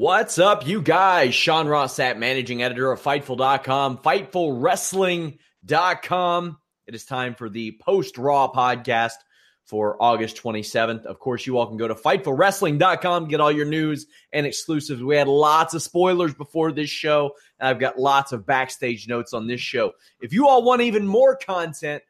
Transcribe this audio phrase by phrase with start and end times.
[0.00, 1.34] What's up, you guys?
[1.34, 6.58] Sean Ross Sapp, managing editor of Fightful.com, FightfulWrestling.com.
[6.86, 9.16] It is time for the post Raw podcast
[9.66, 11.04] for August 27th.
[11.04, 15.02] Of course, you all can go to FightfulWrestling.com, get all your news and exclusives.
[15.02, 19.34] We had lots of spoilers before this show, and I've got lots of backstage notes
[19.34, 19.92] on this show.
[20.22, 22.02] If you all want even more content,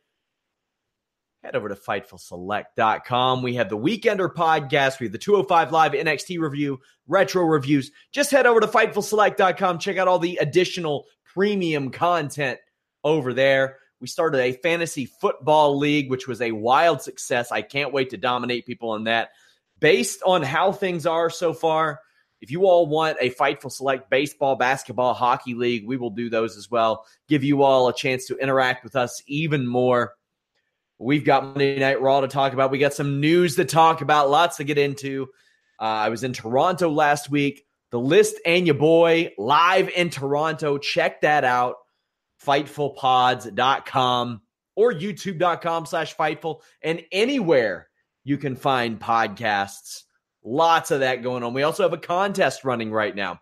[1.42, 3.42] head over to FightfulSelect.com.
[3.42, 5.00] We have the Weekender podcast.
[5.00, 7.90] We have the 205 Live NXT review, retro reviews.
[8.12, 9.78] Just head over to FightfulSelect.com.
[9.78, 12.58] Check out all the additional premium content
[13.04, 13.78] over there.
[14.00, 17.52] We started a fantasy football league, which was a wild success.
[17.52, 19.30] I can't wait to dominate people in that.
[19.78, 22.00] Based on how things are so far,
[22.42, 26.56] if you all want a Fightful Select baseball, basketball, hockey league, we will do those
[26.56, 27.04] as well.
[27.28, 30.14] Give you all a chance to interact with us even more.
[31.00, 32.70] We've got Monday Night Raw to talk about.
[32.70, 35.28] We got some news to talk about, lots to get into.
[35.80, 37.64] Uh, I was in Toronto last week.
[37.90, 40.76] The list and your boy live in Toronto.
[40.76, 41.76] Check that out.
[42.46, 44.42] Fightfulpods.com
[44.76, 47.88] or youtube.com slash Fightful and anywhere
[48.22, 50.02] you can find podcasts.
[50.44, 51.54] Lots of that going on.
[51.54, 53.40] We also have a contest running right now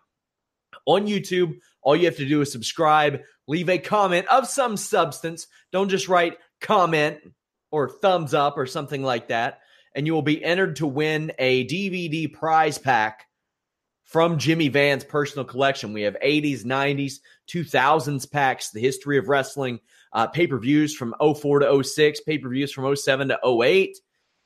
[0.85, 1.57] on YouTube.
[1.81, 5.47] All you have to do is subscribe, leave a comment of some substance.
[5.71, 7.19] Don't just write comment
[7.71, 9.59] or thumbs up or something like that,
[9.95, 13.25] and you will be entered to win a DVD prize pack
[14.03, 15.93] from Jimmy Van's personal collection.
[15.93, 19.79] We have 80s, 90s, 2000s packs, the history of wrestling,
[20.13, 23.97] uh, pay per views from 04 to 06, pay per views from 07 to 08,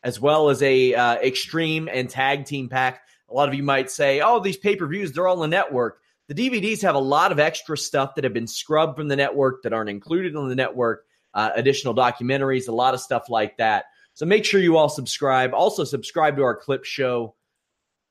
[0.04, 3.02] as well as a uh, extreme and tag team pack.
[3.30, 5.56] A lot of you might say, oh, these pay per views, they're all on the
[5.56, 6.00] network.
[6.28, 9.64] The DVDs have a lot of extra stuff that have been scrubbed from the network
[9.64, 13.86] that aren't included on the network uh, additional documentaries, a lot of stuff like that.
[14.14, 15.54] So make sure you all subscribe.
[15.54, 17.36] Also, subscribe to our clip show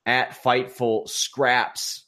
[0.05, 2.05] at Fightful Scraps.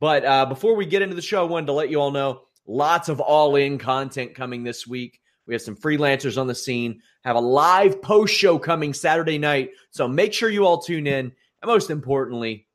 [0.00, 2.42] But uh, before we get into the show, I wanted to let you all know
[2.66, 5.20] lots of all in content coming this week.
[5.46, 9.72] We have some freelancers on the scene, have a live post show coming Saturday night.
[9.90, 11.32] So make sure you all tune in.
[11.62, 12.66] And most importantly,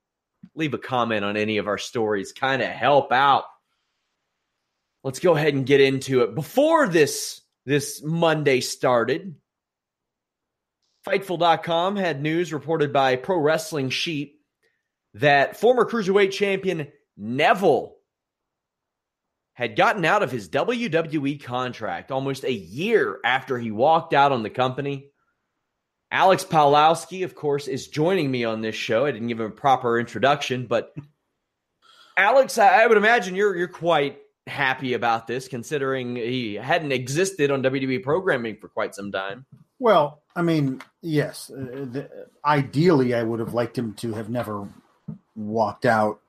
[0.54, 3.46] leave a comment on any of our stories, kind of help out.
[5.04, 6.36] Let's go ahead and get into it.
[6.36, 9.36] Before this this Monday started.
[11.06, 14.40] Fightful.com had news reported by Pro Wrestling Sheet
[15.16, 17.96] that former cruiserweight champion Neville
[19.54, 24.44] had gotten out of his WWE contract almost a year after he walked out on
[24.44, 25.12] the company.
[26.12, 29.06] Alex Pawlowski, of course, is joining me on this show.
[29.06, 30.94] I didn't give him a proper introduction, but
[32.18, 37.64] Alex, I would imagine you're you're quite happy about this, considering he hadn't existed on
[37.64, 39.46] WWE programming for quite some time.
[39.80, 41.52] Well, I mean, yes.
[41.52, 42.10] Uh, the,
[42.46, 44.68] ideally, I would have liked him to have never
[45.36, 46.22] walked out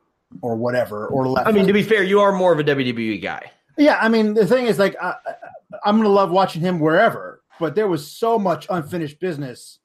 [0.42, 1.46] or whatever or left.
[1.46, 3.52] I mean, to be fair, you are more of a WWE guy.
[3.76, 5.14] Yeah, I mean, the thing is, like, I,
[5.84, 9.78] I'm going to love watching him wherever, but there was so much unfinished business.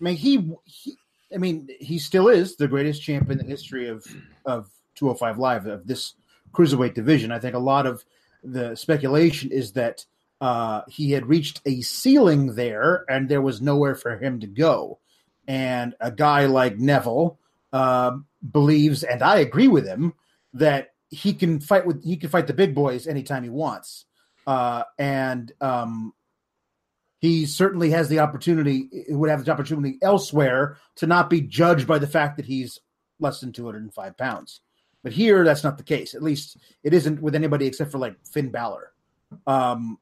[0.00, 0.96] I mean, he, he
[1.32, 4.04] I mean, he still is the greatest champ in the history of
[4.44, 6.14] of 205 Live of this
[6.52, 7.32] cruiserweight division.
[7.32, 8.04] I think a lot of
[8.42, 10.04] the speculation is that
[10.40, 14.98] uh, he had reached a ceiling there and there was nowhere for him to go.
[15.46, 17.38] And a guy like Neville,
[17.72, 20.14] um, believes, and I agree with him,
[20.54, 24.04] that he can fight with he can fight the big boys anytime he wants,
[24.46, 26.12] uh, and um,
[27.20, 28.88] he certainly has the opportunity.
[29.08, 32.78] Would have the opportunity elsewhere to not be judged by the fact that he's
[33.20, 34.60] less than 205 pounds.
[35.02, 36.14] But here, that's not the case.
[36.14, 38.92] At least it isn't with anybody except for like Finn Balor.
[39.46, 39.98] Um,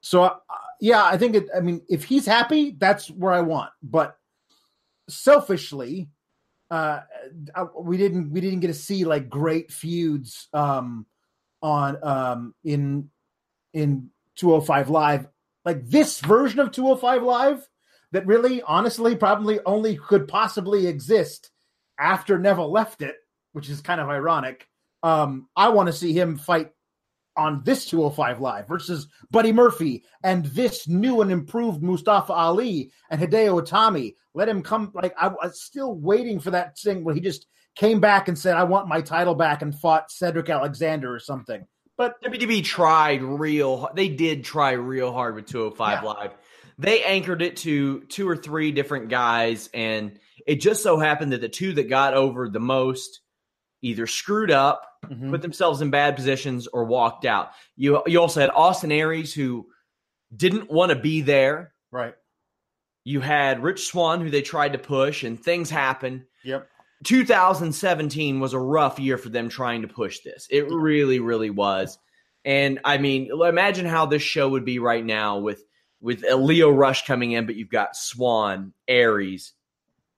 [0.00, 0.38] so uh,
[0.80, 1.48] yeah, I think it.
[1.56, 3.70] I mean, if he's happy, that's where I want.
[3.82, 4.16] But
[5.08, 6.08] selfishly,
[6.70, 7.00] uh,
[7.78, 11.06] we didn't we didn't get to see like great feuds um,
[11.62, 13.10] on um, in
[13.72, 15.26] in 205 Live.
[15.64, 17.68] Like this version of 205 Live
[18.12, 21.50] that really, honestly, probably only could possibly exist
[21.98, 23.16] after Neville left it,
[23.54, 24.68] which is kind of ironic.
[25.02, 26.72] Um, I want to see him fight
[27.36, 33.20] on this 205 Live versus Buddy Murphy and this new and improved Mustafa Ali and
[33.20, 34.14] Hideo Itami.
[34.34, 34.90] Let him come.
[34.94, 37.46] Like I was still waiting for that thing where he just
[37.76, 41.66] came back and said, "I want my title back," and fought Cedric Alexander or something.
[41.96, 43.88] But WWE tried real.
[43.94, 46.08] They did try real hard with 205 yeah.
[46.08, 46.34] Live.
[46.76, 51.40] They anchored it to two or three different guys, and it just so happened that
[51.40, 53.20] the two that got over the most
[53.84, 55.30] either screwed up, mm-hmm.
[55.30, 57.50] put themselves in bad positions, or walked out.
[57.76, 59.66] You you also had Austin Aries who
[60.34, 61.72] didn't want to be there.
[61.92, 62.14] Right.
[63.04, 66.24] You had Rich Swann who they tried to push, and things happened.
[66.42, 66.68] Yep.
[67.04, 70.46] 2017 was a rough year for them trying to push this.
[70.50, 71.98] It really, really was.
[72.46, 75.62] And I mean, imagine how this show would be right now with
[76.00, 79.52] with Lio Rush coming in, but you've got Swan, Aries,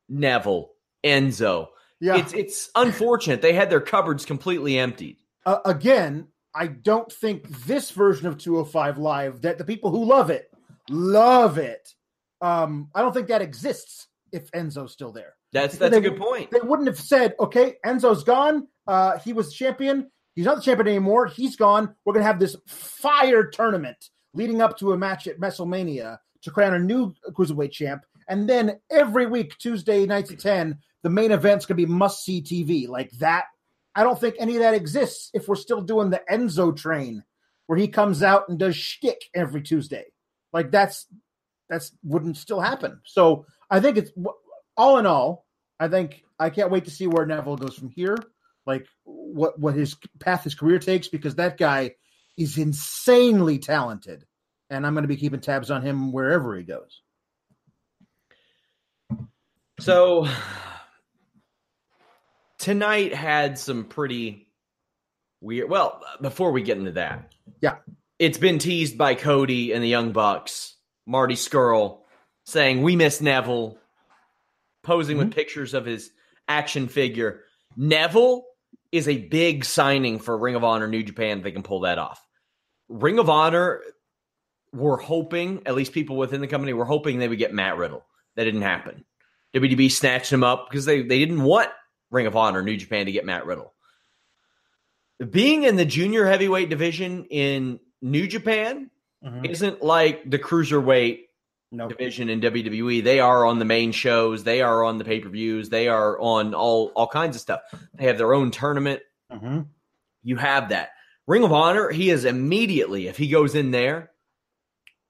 [0.09, 0.71] Neville,
[1.05, 1.69] Enzo.
[2.01, 2.17] Yeah.
[2.17, 3.43] It's it's unfortunate.
[3.43, 5.17] They had their cupboards completely emptied.
[5.45, 10.31] Uh, again, I don't think this version of 205 Live that the people who love
[10.31, 10.51] it
[10.91, 11.95] love it.
[12.41, 15.35] Um, I don't think that exists if Enzo's still there.
[15.53, 16.51] That's that's they, a good point.
[16.51, 18.69] They wouldn't have said, "Okay, Enzo's gone.
[18.87, 20.11] Uh, he was champion.
[20.35, 21.27] He's not the champion anymore.
[21.27, 21.95] He's gone.
[22.05, 26.75] We're gonna have this fire tournament leading up to a match at WrestleMania to crown
[26.75, 28.05] a new cruiserweight champ.
[28.29, 32.25] And then every week, Tuesday nights at 10, the main event's going to be must
[32.25, 32.89] see TV.
[32.89, 33.45] Like that.
[33.95, 37.23] I don't think any of that exists if we're still doing the Enzo train
[37.69, 40.07] where he comes out and does shtick every Tuesday.
[40.53, 41.07] Like that's,
[41.69, 43.03] that's wouldn't still happen.
[43.05, 44.11] So I think it's
[44.77, 45.47] all in all,
[45.79, 48.19] I think I can't wait to see where Neville goes from here.
[48.67, 51.93] Like what, what his path, his career takes, because that guy
[52.37, 54.27] is insanely talented.
[54.71, 57.01] And I'm going to be keeping tabs on him wherever he goes.
[59.79, 60.27] So
[62.59, 64.49] tonight had some pretty
[65.41, 65.71] weird.
[65.71, 67.77] Well, before we get into that, yeah,
[68.19, 70.75] it's been teased by Cody and the Young Bucks,
[71.07, 72.01] Marty Scurll
[72.45, 73.79] saying we miss Neville,
[74.83, 75.27] posing mm-hmm.
[75.27, 76.11] with pictures of his
[76.49, 77.43] action figure.
[77.77, 78.45] Neville
[78.93, 81.43] is a big signing for Ring of Honor New Japan.
[81.43, 82.25] They can pull that off.
[82.89, 83.83] Ring of Honor
[84.73, 88.05] were hoping, at least people within the company were hoping they would get Matt Riddle.
[88.37, 89.05] That didn't happen.
[89.55, 91.71] WWE snatched him up because they, they didn't want
[92.11, 93.73] Ring of Honor New Japan to get Matt Riddle.
[95.31, 98.91] Being in the junior heavyweight division in New Japan
[99.25, 99.45] mm-hmm.
[99.47, 101.21] isn't like the cruiserweight
[101.73, 101.89] nope.
[101.89, 103.03] division in WWE.
[103.03, 106.19] They are on the main shows, they are on the pay per views, they are
[106.21, 107.61] on all all kinds of stuff.
[107.95, 109.01] They have their own tournament.
[109.33, 109.61] Mm-hmm.
[110.23, 110.91] You have that.
[111.27, 114.13] Ring of Honor, he is immediately, if he goes in there,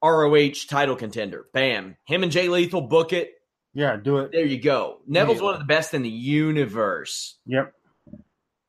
[0.02, 1.46] ROH title contender.
[1.52, 1.96] Bam.
[2.04, 3.32] Him and Jay Lethal book it.
[3.76, 4.32] Yeah, do it.
[4.32, 5.00] There you go.
[5.06, 7.36] Neville's one of the best in the universe.
[7.46, 7.74] Yep.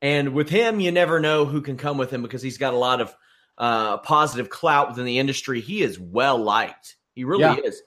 [0.01, 2.77] And with him, you never know who can come with him because he's got a
[2.77, 3.15] lot of
[3.57, 5.61] uh, positive clout within the industry.
[5.61, 6.97] He is well liked.
[7.15, 7.55] He really yeah.
[7.63, 7.81] is.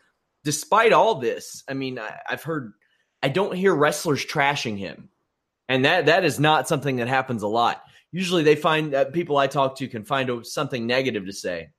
[0.45, 2.73] Despite all this, I mean, I, I've heard,
[3.23, 5.11] I don't hear wrestlers trashing him,
[5.69, 9.37] and that that is not something that happens a lot usually they find that people
[9.37, 11.71] I talk to can find something negative to say.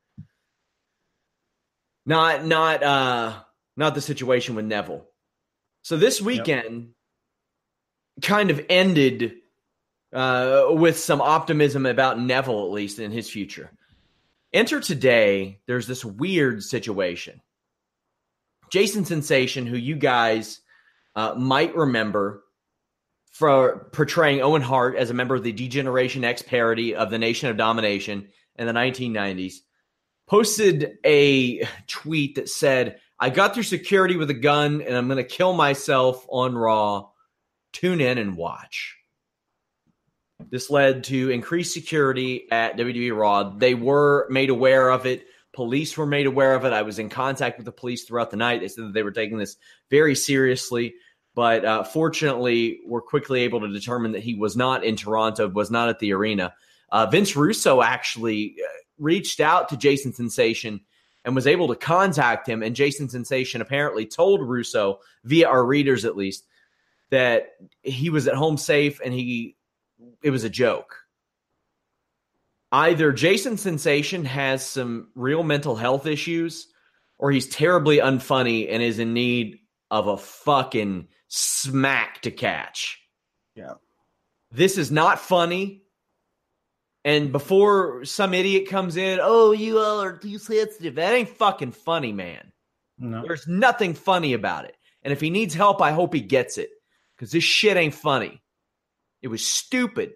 [2.05, 3.39] Not not uh
[3.77, 5.05] not the situation with Neville.
[5.81, 6.89] So this weekend
[8.17, 8.23] yep.
[8.23, 9.33] kind of ended
[10.13, 13.71] uh, with some optimism about Neville, at least in his future.
[14.53, 17.41] Enter today, there's this weird situation.
[18.71, 20.61] Jason Sensation, who you guys
[21.15, 22.43] uh, might remember
[23.31, 27.49] for portraying Owen Hart as a member of the D-Generation X parody of the Nation
[27.49, 29.55] of Domination in the 1990s,
[30.27, 35.17] posted a tweet that said, I got through security with a gun and I'm going
[35.17, 37.09] to kill myself on Raw.
[37.71, 38.97] Tune in and watch.
[40.49, 43.51] This led to increased security at WWE Raw.
[43.51, 45.27] They were made aware of it.
[45.53, 46.73] Police were made aware of it.
[46.73, 48.59] I was in contact with the police throughout the night.
[48.59, 49.55] They said that they were taking this
[49.91, 50.95] very seriously.
[51.35, 55.69] But uh, fortunately, we're quickly able to determine that he was not in Toronto, was
[55.69, 56.55] not at the arena.
[56.91, 60.81] Uh, Vince Russo actually uh, reached out to Jason Sensation
[61.23, 62.63] and was able to contact him.
[62.63, 66.45] And Jason Sensation apparently told Russo, via our readers at least,
[67.09, 67.49] that
[67.83, 69.55] he was at home safe and he
[70.23, 70.97] it was a joke.
[72.71, 76.67] Either Jason Sensation has some real mental health issues,
[77.19, 79.59] or he's terribly unfunny and is in need
[79.91, 82.99] of a fucking smack to catch.
[83.55, 83.73] Yeah.
[84.51, 85.83] This is not funny.
[87.03, 90.95] And before some idiot comes in, oh, you all are too sensitive.
[90.95, 92.51] That ain't fucking funny, man.
[92.99, 93.23] No.
[93.23, 94.75] There's nothing funny about it.
[95.01, 96.69] And if he needs help, I hope he gets it
[97.15, 98.41] because this shit ain't funny.
[99.21, 100.13] It was stupid.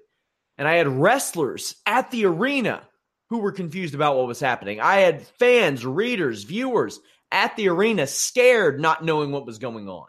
[0.58, 2.84] And I had wrestlers at the arena
[3.30, 4.80] who were confused about what was happening.
[4.80, 7.00] I had fans, readers, viewers
[7.32, 10.06] at the arena scared, not knowing what was going on,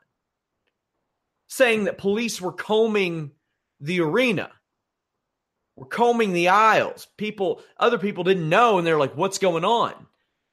[1.48, 3.32] saying that police were combing
[3.80, 4.50] the arena,
[5.76, 7.06] were combing the aisles.
[7.16, 9.94] People, other people didn't know, and they're like, what's going on?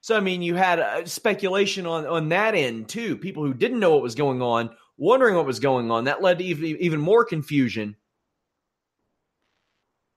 [0.02, 3.18] So, I mean, you had a speculation on, on that end too.
[3.18, 6.04] People who didn't know what was going on, wondering what was going on.
[6.04, 7.96] That led to even, even more confusion.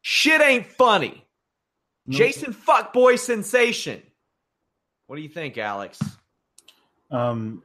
[0.02, 1.24] Shit ain't funny.
[2.06, 2.18] No.
[2.18, 4.02] Jason Fuckboy Sensation.
[5.06, 6.00] What do you think, Alex?
[7.10, 7.62] Um,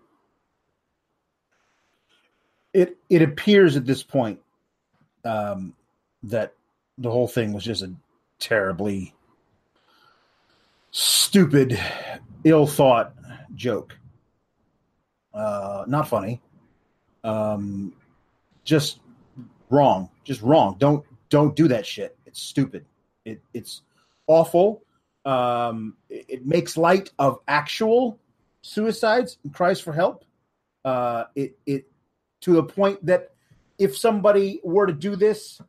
[2.74, 4.40] it it appears at this point
[5.26, 5.74] um,
[6.24, 6.54] that
[6.98, 7.94] the whole thing was just a
[8.40, 9.14] terribly
[10.92, 11.80] stupid,
[12.44, 13.14] ill thought
[13.56, 13.98] joke.
[15.34, 16.42] Uh, not funny.
[17.24, 17.94] Um,
[18.64, 19.00] just
[19.70, 20.10] wrong.
[20.24, 20.76] Just wrong.
[20.78, 22.18] Don't don't do that shit.
[22.26, 22.86] It's stupid.
[23.26, 23.82] It it's
[24.28, 24.84] awful.
[25.24, 28.20] Um, it, it makes light of actual
[28.62, 30.26] suicides and cries for help.
[30.84, 31.86] Uh, it it
[32.42, 33.30] to the point that
[33.78, 35.62] if somebody were to do this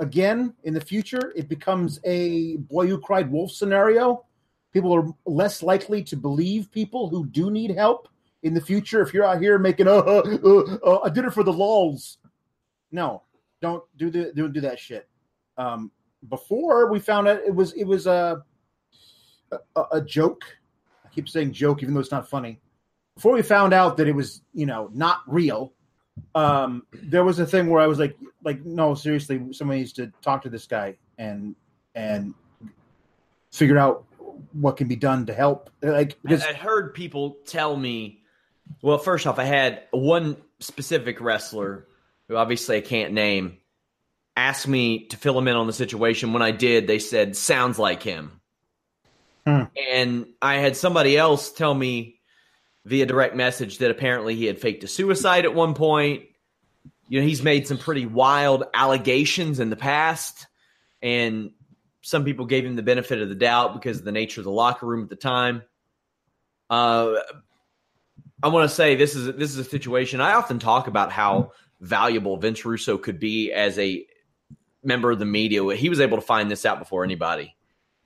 [0.00, 4.24] again in the future, it becomes a boy who cried wolf scenario.
[4.72, 8.08] People are less likely to believe people who do need help
[8.42, 9.02] in the future.
[9.02, 12.18] If you're out here making, uh, uh, uh, uh, I did it for the lols.
[12.90, 13.22] No,
[13.60, 15.08] don't do the don't do that shit.
[15.56, 15.92] Um,
[16.28, 18.42] before we found out it was it was a
[19.76, 20.44] a, a joke.
[21.04, 22.60] I keep saying joke, even though it's not funny.
[23.16, 25.74] Before we found out that it was you know not real,
[26.34, 30.12] um, there was a thing where I was like, like no, seriously, somebody needs to
[30.22, 31.54] talk to this guy and
[31.94, 32.34] and
[33.52, 34.04] figure out
[34.52, 35.70] what can be done to help.
[35.82, 38.18] Like I, because I heard people tell me.
[38.82, 41.86] Well, first off, I had one specific wrestler
[42.28, 43.58] who obviously I can't name
[44.36, 46.32] ask me to fill him in on the situation.
[46.32, 48.40] When I did, they said sounds like him,
[49.46, 49.64] Hmm.
[49.90, 52.19] and I had somebody else tell me
[52.84, 56.24] via direct message that apparently he had faked a suicide at one point.
[57.08, 60.46] You know, he's made some pretty wild allegations in the past,
[61.02, 61.50] and
[62.02, 64.50] some people gave him the benefit of the doubt because of the nature of the
[64.50, 65.62] locker room at the time.
[66.70, 67.14] Uh,
[68.42, 70.20] I want to say this is this is a situation.
[70.20, 74.06] I often talk about how valuable Vince Russo could be as a
[74.82, 75.64] member of the media.
[75.74, 77.54] He was able to find this out before anybody,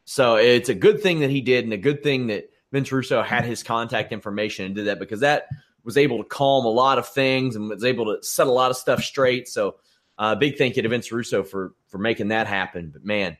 [0.06, 3.22] so it's a good thing that he did, and a good thing that Vince Russo
[3.22, 5.46] had his contact information and did that because that
[5.84, 8.72] was able to calm a lot of things and was able to set a lot
[8.72, 9.46] of stuff straight.
[9.46, 9.76] So,
[10.18, 12.90] uh, big thank you to Vince Russo for for making that happen.
[12.92, 13.36] But man,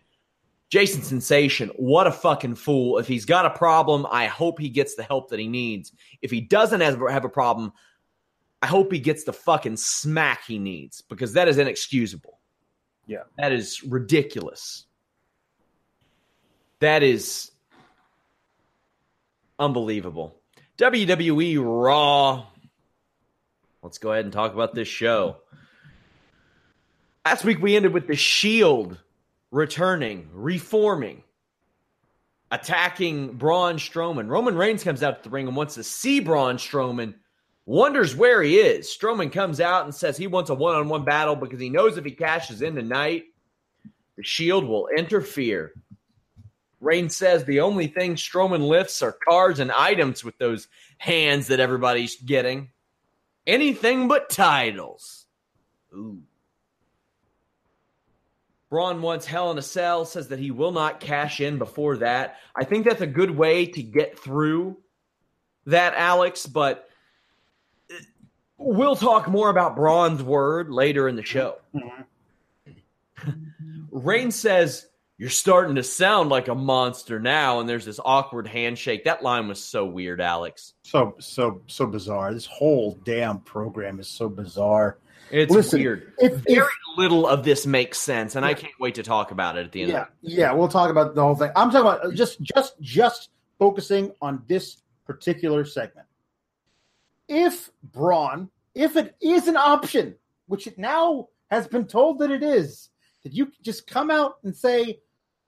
[0.71, 2.99] Jason Sensation, what a fucking fool.
[2.99, 5.91] If he's got a problem, I hope he gets the help that he needs.
[6.23, 7.73] If he doesn't have, have a problem,
[8.63, 12.39] I hope he gets the fucking smack he needs because that is inexcusable.
[13.09, 13.25] Yeah.
[13.37, 14.87] That is ridiculous.
[16.79, 17.51] That is
[19.59, 20.41] unbelievable.
[20.79, 22.47] WWE Raw.
[23.83, 25.37] Let's go ahead and talk about this show.
[27.25, 28.99] Last week we ended with the Shield
[29.51, 31.23] returning, reforming,
[32.51, 34.29] attacking Braun Strowman.
[34.29, 37.15] Roman Reigns comes out to the ring and wants to see Braun Strowman,
[37.67, 38.89] wonders where he is.
[38.89, 41.97] Strowman comes out and says he wants a one on one battle because he knows
[41.97, 43.25] if he cashes in tonight,
[44.17, 45.73] the Shield will interfere.
[46.85, 51.61] Reigns says the only thing Strowman lifts are cars and items with those hands that
[51.61, 52.71] everybody's getting.
[53.47, 55.27] Anything but titles.
[55.95, 56.23] Ooh.
[58.69, 62.37] Braun wants Hell in a Cell, says that he will not cash in before that.
[62.57, 64.77] I think that's a good way to get through
[65.67, 66.89] that, Alex, but
[67.91, 67.95] uh,
[68.59, 71.59] we'll talk more about Braun's word later in the show.
[71.75, 73.31] Mm-hmm.
[73.91, 77.61] Reigns says you're starting to sound like a monster now.
[77.61, 79.05] And there's this awkward handshake.
[79.05, 80.75] That line was so weird, Alex.
[80.85, 82.35] So so so bizarre.
[82.35, 84.99] This whole damn program is so bizarre.
[85.31, 86.13] It's Listen, weird.
[86.19, 86.65] If, Very if
[86.97, 89.83] little of this makes sense, and I can't wait to talk about it at the
[89.83, 89.93] end.
[89.93, 91.51] yeah yeah, we'll talk about the whole thing.
[91.57, 96.07] I'm talking about just just just focusing on this particular segment.
[97.29, 100.17] If Braun, if it is an option,
[100.47, 102.91] which it now has been told that it is,
[103.23, 105.01] that you can just come out and say,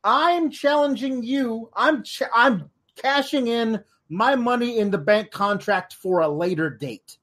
[0.06, 1.68] "I'm challenging you.
[1.74, 7.18] I'm ch- I'm cashing in my money in the bank contract for a later date."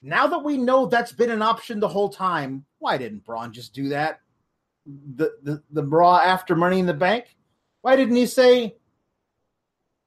[0.00, 3.74] Now that we know that's been an option the whole time, why didn't Braun just
[3.74, 4.20] do that?
[4.86, 7.36] The the the Raw after Money in the Bank.
[7.80, 8.76] Why didn't he say,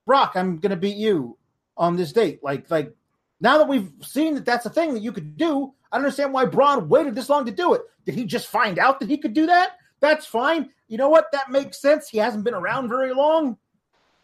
[0.05, 1.37] "Brock, I'm to beat you
[1.75, 2.41] on this date"?
[2.41, 2.95] Like like
[3.41, 6.45] now that we've seen that that's a thing that you could do, I understand why
[6.45, 7.81] Braun waited this long to do it.
[8.05, 9.73] Did he just find out that he could do that?
[9.99, 10.69] That's fine.
[10.87, 11.31] You know what?
[11.31, 12.09] That makes sense.
[12.09, 13.57] He hasn't been around very long.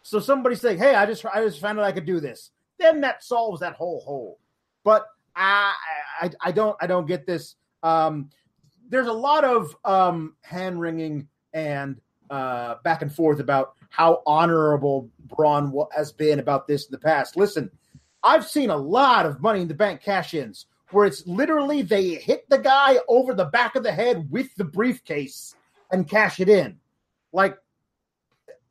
[0.02, 3.00] So somebody saying, "Hey, I just I just found out I could do this," then
[3.00, 4.38] that solves that whole hole.
[4.84, 5.72] But I
[6.20, 7.56] I, I don't I don't get this.
[7.82, 8.30] Um,
[8.88, 12.00] there's a lot of um, hand wringing and
[12.30, 17.36] uh, back and forth about how honorable Braun has been about this in the past.
[17.36, 17.70] Listen,
[18.22, 22.14] I've seen a lot of Money in the Bank cash ins where it's literally they
[22.14, 25.54] hit the guy over the back of the head with the briefcase
[25.94, 26.78] and cash it in.
[27.32, 27.56] Like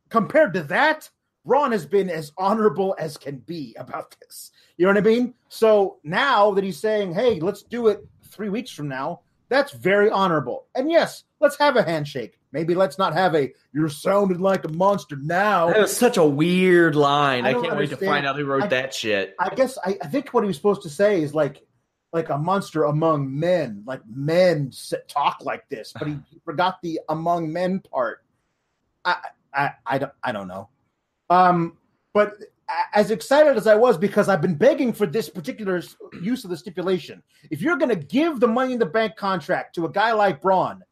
[0.09, 1.09] compared to that,
[1.45, 4.51] Braun has been as honorable as can be about this.
[4.77, 5.33] You know what I mean?
[5.49, 10.09] So now that he's saying, hey, let's do it three weeks from now, that's very
[10.09, 10.67] honorable.
[10.75, 12.39] And yes, let's have a handshake.
[12.51, 15.67] Maybe let's not have a you're sounding like a monster now.
[15.67, 17.45] That was such a weird line.
[17.45, 19.35] I I, can't wait to find out who wrote I- that shit.
[19.39, 21.65] I guess I, I think what he was supposed to say is like
[22.13, 24.71] like a monster among men, like men
[25.07, 28.23] talk like this, but he forgot the among men part.
[29.03, 29.17] I
[29.53, 30.69] I I don't I don't know.
[31.29, 31.77] Um,
[32.13, 32.35] but
[32.93, 35.81] as excited as I was because I've been begging for this particular
[36.21, 37.21] use of the stipulation.
[37.49, 40.41] If you're going to give the money in the bank contract to a guy like
[40.41, 40.83] Braun,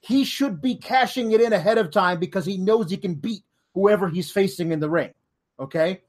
[0.00, 3.42] he should be cashing it in ahead of time because he knows he can beat
[3.74, 5.12] whoever he's facing in the ring.
[5.58, 6.02] Okay?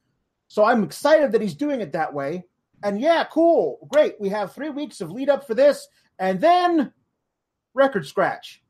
[0.48, 2.46] So I'm excited that he's doing it that way.
[2.84, 3.88] And yeah, cool.
[3.92, 4.20] Great.
[4.20, 5.88] We have 3 weeks of lead up for this
[6.20, 6.94] and then
[7.74, 8.64] record scratch.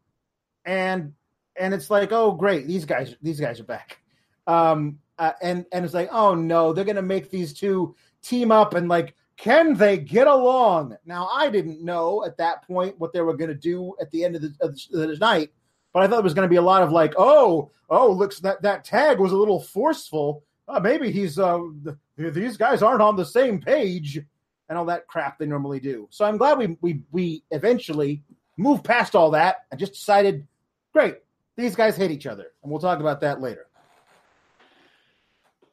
[0.65, 1.13] And
[1.59, 2.67] and it's like, "Oh, great.
[2.67, 3.99] These guys these guys are back."
[4.47, 8.73] Um uh, and and it's like, "Oh no, they're to make these two team up
[8.73, 10.97] and like can they get along?
[11.05, 14.25] Now, I didn't know at that point what they were going to do at the
[14.25, 15.51] end of the, of the, of the night,
[15.93, 18.39] but I thought it was going to be a lot of like, oh, oh, looks
[18.39, 20.43] that that tag was a little forceful.
[20.67, 21.59] Uh, maybe he's uh,
[22.17, 24.19] th- these guys aren't on the same page,
[24.69, 26.07] and all that crap they normally do.
[26.11, 28.21] So I'm glad we we we eventually
[28.57, 30.45] moved past all that and just decided,
[30.93, 31.15] great,
[31.55, 33.67] these guys hate each other, and we'll talk about that later.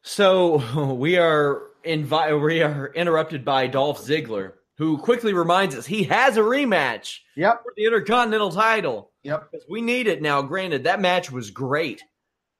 [0.02, 6.04] So we are invi- we are interrupted by Dolph Ziggler, who quickly reminds us he
[6.04, 9.10] has a rematch Yep, for the Intercontinental title.
[9.22, 9.50] yep.
[9.50, 10.42] Because we need it now.
[10.42, 12.02] Granted, that match was great,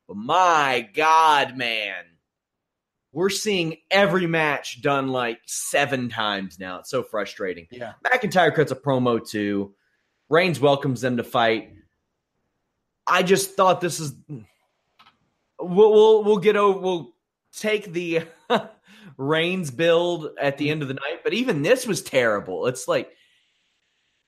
[0.09, 2.05] but my God, man,
[3.15, 6.81] we're seeing every match done like seven times now.
[6.81, 7.69] It's so frustrating.
[7.71, 7.93] Yeah.
[8.05, 9.73] McIntyre cuts a promo too.
[10.29, 11.73] Reigns welcomes them to fight.
[13.07, 14.15] I just thought this is.
[15.61, 16.79] We'll we'll, we'll get over.
[16.79, 17.15] We'll
[17.57, 18.23] take the
[19.17, 20.73] Reigns build at the mm-hmm.
[20.73, 22.67] end of the night, but even this was terrible.
[22.67, 23.13] It's like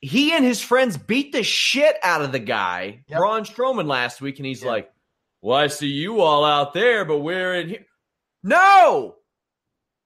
[0.00, 3.18] he and his friends beat the shit out of the guy, Yep.
[3.18, 4.68] Braun Strowman, last week, and he's Yeah.
[4.68, 4.92] like,
[5.40, 7.85] "Well, I see you all out there, but we're in here."
[8.46, 9.16] No,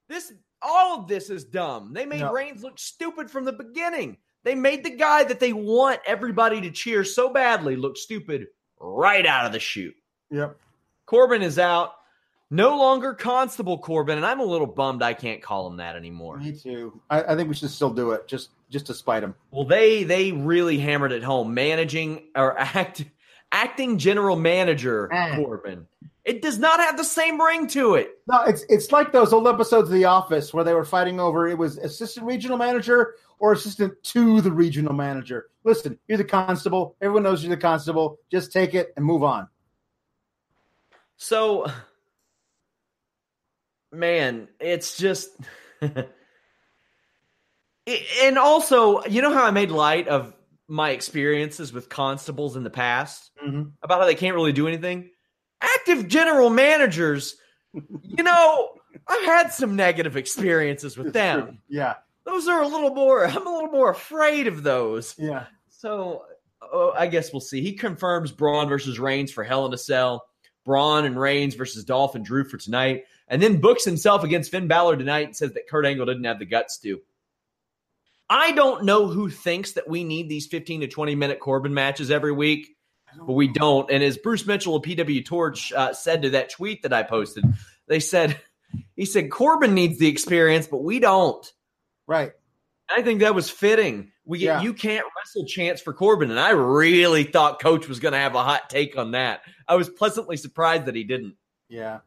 [0.09, 1.93] this all of this is dumb.
[1.93, 2.33] They made No.
[2.33, 4.17] Reigns look stupid from the beginning.
[4.45, 8.47] They made the guy that they want everybody to cheer so badly look stupid
[8.79, 9.95] right out of the chute.
[10.31, 10.57] Yep.
[11.07, 11.93] Corbin is out.
[12.53, 16.39] No longer Constable Corbin, and I'm a little bummed I can't call him that anymore.
[16.39, 17.01] Me too.
[17.09, 19.35] I, I think we should still do it just just to spite him.
[19.53, 21.55] Well, they they really hammered it home.
[21.55, 23.05] Managing or act
[23.53, 25.37] acting general manager Ah.
[25.37, 25.87] Corbin.
[26.25, 28.11] It does not have the same ring to it.
[28.29, 31.49] No, it's it's like those old episodes of The Office where they were fighting over
[31.49, 35.47] it was assistant regional manager or assistant to the regional manager.
[35.65, 36.97] Listen, you're the constable.
[37.01, 38.19] Everyone knows you're the constable.
[38.31, 39.49] Just take it and move on.
[41.17, 41.67] So,
[43.93, 45.31] man, it's just.
[48.23, 50.33] And also, you know how I made light of
[50.69, 53.71] my experiences with constables in the past Mm-hmm.
[53.83, 55.11] about how they can't really do anything?
[55.61, 57.37] Active general managers,
[57.73, 58.71] you know,
[59.07, 61.59] I've had some negative experiences with them.
[61.69, 61.95] Yeah,
[62.25, 65.15] Those are a little more, I'm a little more afraid of those.
[65.19, 65.47] yeah.
[65.69, 66.25] So
[66.61, 67.63] oh, I guess we'll see.
[67.63, 70.27] He confirms Braun versus Reigns for Hell in a Cell,
[70.65, 74.69] Braun and Reigns versus Dolph and Drew for tonight, and then books himself against Finn
[74.69, 77.01] Balor tonight and says that Kurt Angle didn't have the guts to.
[78.29, 82.11] I don't know who thinks that we need these 15 to 20 minute Corbin matches
[82.11, 82.77] every week,
[83.17, 83.91] but we don't.
[83.91, 87.45] And as Bruce Mitchell of PW Torch uh, said to that tweet that I posted,
[87.87, 88.39] they said,
[88.97, 91.45] he said, Corbin needs the experience, but we don't.
[92.07, 92.33] Right.
[92.89, 94.13] I think that was fitting.
[94.25, 94.61] We Yeah.
[94.63, 98.35] you can't wrestle chance for Corbin, and I really thought Coach was going to have
[98.35, 99.43] a hot take on that.
[99.67, 101.35] I was pleasantly surprised that he didn't.
[101.69, 102.01] Yeah.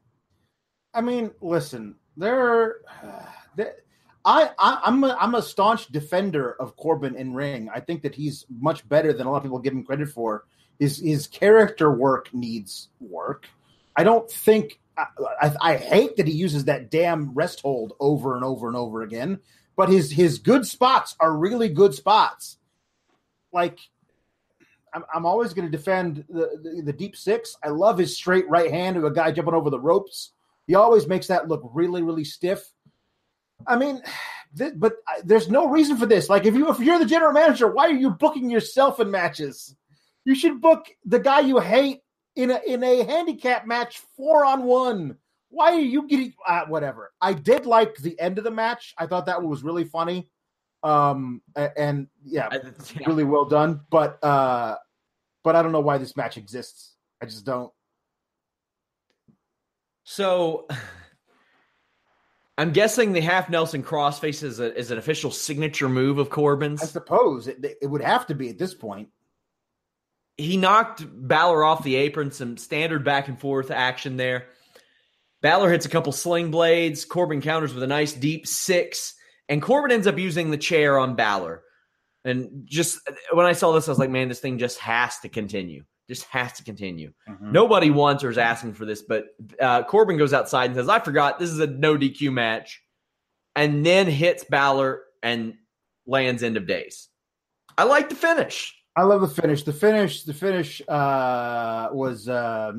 [0.93, 2.81] I mean, listen, there are.
[3.55, 3.75] there-
[4.25, 7.69] I, I I'm a, I'm a staunch defender of Corbin in ring.
[7.73, 10.45] I think that he's much better than a lot of people give him credit for.
[10.83, 13.47] His his character work needs work.
[13.95, 15.05] I don't think I,
[15.41, 19.01] I, I hate that he uses that damn rest hold over and over and over
[19.01, 19.39] again.
[19.77, 22.57] But his his good spots are really good spots.
[23.53, 23.79] Like
[24.93, 27.55] I'm, I'm always going to defend the, the the deep six.
[27.63, 30.33] I love his straight right hand to a guy jumping over the ropes.
[30.67, 32.73] He always makes that look really really stiff.
[33.65, 34.01] I mean,
[34.75, 36.27] but there's no reason for this.
[36.27, 39.77] Like if you if you're the general manager, why are you booking yourself in matches?
[40.25, 42.01] You should book the guy you hate
[42.35, 45.17] in a in a handicap match four on one.
[45.49, 47.11] Why are you getting uh, whatever?
[47.21, 48.93] I did like the end of the match.
[48.97, 50.29] I thought that one was really funny.
[50.81, 53.07] Um and yeah, yeah.
[53.07, 53.81] really well done.
[53.89, 54.77] But uh
[55.43, 56.95] but I don't know why this match exists.
[57.21, 57.71] I just don't.
[60.03, 60.67] So
[62.57, 66.83] I'm guessing the half Nelson crossface is, a, is an official signature move of Corbin's.
[66.83, 69.09] I suppose it, it would have to be at this point.
[70.37, 74.47] He knocked Balor off the apron, some standard back and forth action there.
[75.41, 77.05] Balor hits a couple sling blades.
[77.05, 79.13] Corbin counters with a nice deep six,
[79.49, 81.61] and Corbin ends up using the chair on Balor.
[82.25, 82.99] And just
[83.33, 85.83] when I saw this, I was like, man, this thing just has to continue.
[86.07, 87.13] Just has to continue.
[87.51, 89.25] Nobody wants or is asking for this, but
[89.59, 92.81] uh, Corbin goes outside and says, I forgot this is a no DQ match,
[93.55, 95.55] and then hits Balor and
[96.07, 97.09] lands end of days.
[97.77, 98.73] I like the finish.
[98.95, 99.63] I love the finish.
[99.63, 102.29] The finish, the finish uh, was.
[102.29, 102.71] Uh,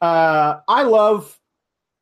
[0.00, 1.38] uh, I love,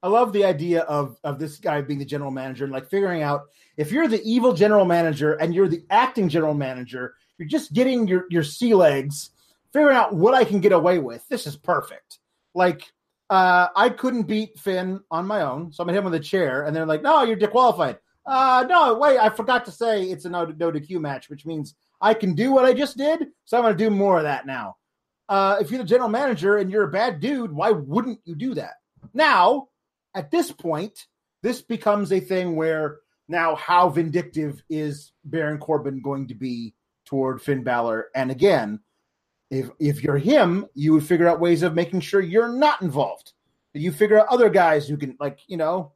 [0.03, 3.22] I love the idea of of this guy being the general manager and like figuring
[3.22, 3.42] out
[3.77, 8.09] if you're the evil general manager and you're the acting general manager, you're just getting
[8.09, 9.31] your your sea legs,
[9.72, 11.27] figuring out what I can get away with.
[11.29, 12.18] This is perfect.
[12.55, 12.90] Like.
[13.31, 16.22] Uh, I couldn't beat Finn on my own, so I'm gonna hit him with a
[16.22, 17.96] chair, and they're like, "No, you're disqualified."
[18.27, 21.74] Uh, no, wait, I forgot to say it's a no no DQ match, which means
[22.04, 24.44] I can do what I just did, so I'm going to do more of that
[24.44, 24.76] now.
[25.26, 28.52] Uh, if you're the general manager and you're a bad dude, why wouldn't you do
[28.56, 28.74] that?
[29.14, 29.68] Now,
[30.14, 31.06] at this point,
[31.42, 36.74] this becomes a thing where now how vindictive is Baron Corbin going to be
[37.06, 38.08] toward Finn Balor?
[38.14, 38.80] And again,
[39.50, 43.32] if if you're him, you would figure out ways of making sure you're not involved.
[43.72, 45.92] You figure out other guys who can, like, you know,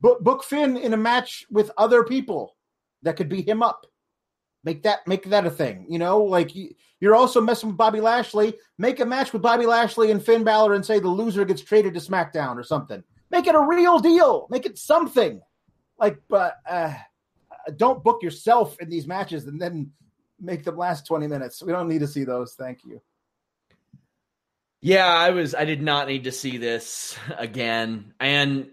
[0.00, 2.54] book, book Finn in a match with other people
[3.02, 3.86] that could beat him up
[4.66, 6.22] make that make that a thing you know?
[6.22, 8.54] Like you, you're also messing with bobby lashley.
[8.76, 11.94] Make a match with bobby lashley and finn Balor and say the loser gets traded
[11.94, 13.02] to smackdown or something.
[13.30, 14.46] Make it a real deal.
[14.50, 15.40] Make it something.
[15.98, 16.92] Like but uh
[17.76, 19.92] don't book yourself in these matches and then
[20.40, 21.62] make them last 20 minutes.
[21.62, 22.54] We don't need to see those.
[22.54, 23.00] Thank you.
[24.82, 25.54] Yeah, I was.
[25.54, 28.12] I did not need to see this again.
[28.20, 28.68] And,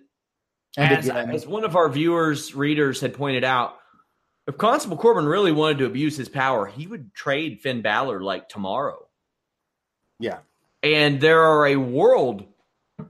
[0.78, 1.32] And as, again.
[1.32, 3.78] as one of our viewers, readers had pointed out,
[4.48, 8.50] if Constable Corbin really wanted to abuse his power, he would trade Finn Balor like
[8.50, 9.08] tomorrow.
[10.20, 10.40] yeah
[10.82, 12.46] And there are a world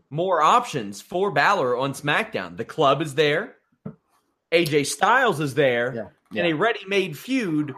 [0.10, 2.56] more options for Balor on SmackDown.
[2.58, 3.56] The club is there.
[4.52, 6.12] AJ Styles is there.
[6.32, 7.74] Yeah, In a ready-made feud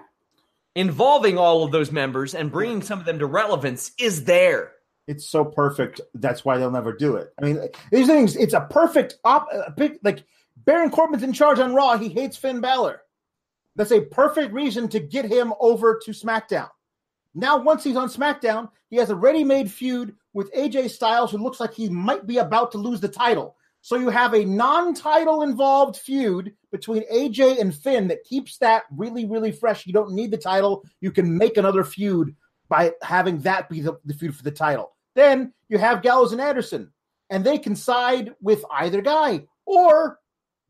[0.76, 4.74] involving all of those members and bringing some of them to relevance is there.
[5.08, 6.02] it's so perfect.
[6.14, 7.34] That's why they'll never do it.
[7.42, 7.60] I mean,
[7.92, 8.36] these things.
[8.36, 9.48] It's a perfect op.
[10.04, 10.24] Like
[10.58, 11.98] Baron Corbin's in charge on Raw.
[11.98, 13.02] He hates Finn Balor.
[13.76, 16.70] That's a perfect reason to get him over to SmackDown.
[17.34, 21.60] Now, once he's on SmackDown, he has a ready-made feud with AJ Styles, who looks
[21.60, 23.58] like he might be about to lose the title.
[23.82, 29.26] So you have a non-title involved feud between AJ and Finn that keeps that really,
[29.26, 29.86] really fresh.
[29.86, 30.84] You don't need the title.
[31.02, 32.36] You can make another feud
[32.68, 34.96] by having that be the, the feud for the title.
[35.14, 36.92] Then you have Gallows and Anderson,
[37.30, 39.44] and they can side with either guy.
[39.66, 40.20] Or,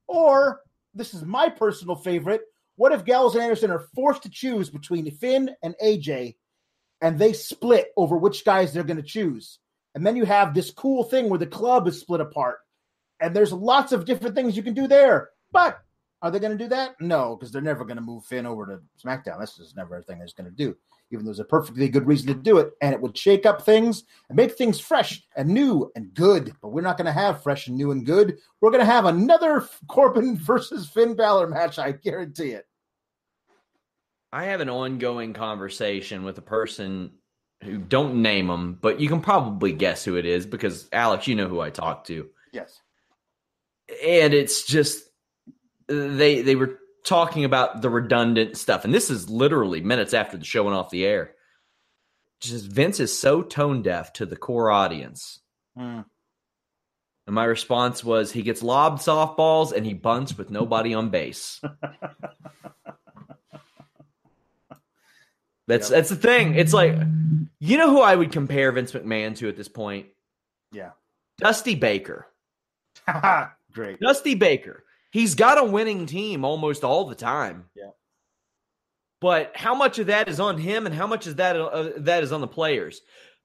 [0.08, 0.62] or
[0.94, 2.42] this is my personal favorite.
[2.78, 6.36] What if Gallows and Anderson are forced to choose between Finn and AJ,
[7.02, 9.60] and they split over which guys they're going to choose?
[9.94, 12.58] And then you have this cool thing where the club is split apart,
[13.22, 15.30] and there's lots of different things you can do there.
[15.52, 15.80] But
[16.26, 17.00] Are they going to do that?
[17.00, 19.38] No, because they're never going to move Finn over to SmackDown.
[19.38, 20.76] That's just never a thing they're going to do.
[21.12, 23.62] Even though there's a perfectly good reason to do it, and it would shake up
[23.62, 26.52] things and make things fresh and new and good.
[26.64, 28.40] But we're not going to have fresh and new and good.
[28.60, 31.78] We're going to have another Corbin versus Finn Balor match.
[31.78, 32.66] I guarantee it.
[34.34, 37.12] I have an ongoing conversation with a person
[37.62, 41.36] who don't name them, but you can probably guess who it is because Alex, you
[41.36, 42.28] know who I talk to.
[42.52, 42.82] Yes.
[44.04, 45.04] And it's just
[45.88, 50.46] they they were talking about the redundant stuff, and this is literally minutes after the
[50.46, 51.32] show went off the air.
[52.42, 55.40] Just Vince is so tone deaf to the core audience.
[55.78, 56.06] Mm.
[57.28, 61.60] And my response was he gets lobbed softballs and he bunts with nobody on base.
[65.68, 65.98] That's Yep.
[65.98, 66.54] that's the thing.
[66.56, 66.96] It's like
[67.60, 70.06] you know who I would compare Vince McMahon to at this point?
[70.72, 70.92] Yeah.
[71.40, 72.28] Dusty Baker.
[73.74, 74.00] Great.
[74.00, 74.84] Dusty Baker.
[75.16, 77.70] He's got a winning team almost all the time.
[77.74, 77.92] Yeah.
[79.22, 82.24] But how much of that is on him and how much is that uh, that
[82.24, 83.00] is on the players?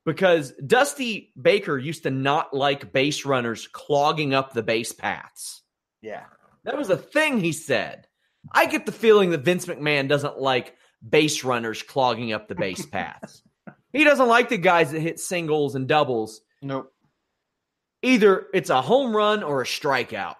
[0.04, 5.62] Because Dusty Baker used to not like base runners clogging up the base paths.
[6.02, 6.24] Yeah.
[6.64, 8.08] That was a thing he said.
[8.50, 10.74] I get the feeling that Vince McMahon doesn't like
[11.08, 13.42] base runners clogging up the base paths.
[13.92, 16.40] he doesn't like the guys that hit singles and doubles.
[16.62, 16.92] Nope.
[18.02, 20.34] Either it's a home run or a strikeout.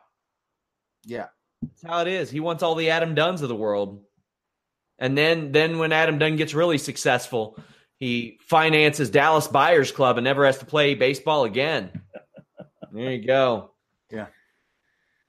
[1.05, 1.27] Yeah.
[1.63, 2.31] That's how it is.
[2.31, 4.03] He wants all the Adam Dunns of the world.
[4.99, 7.59] And then then when Adam Dunn gets really successful,
[7.99, 11.91] he finances Dallas Buyers Club and never has to play baseball again.
[12.93, 13.73] There you go.
[14.11, 14.27] Yeah.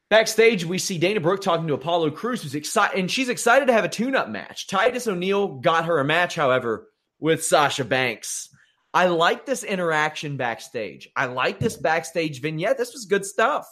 [0.09, 3.73] Backstage, we see Dana Brooke talking to Apollo Crews, who's excited, and she's excited to
[3.73, 4.67] have a tune-up match.
[4.67, 8.49] Titus O'Neil got her a match, however, with Sasha Banks.
[8.93, 11.07] I like this interaction backstage.
[11.15, 12.77] I like this backstage vignette.
[12.77, 13.65] This was good stuff.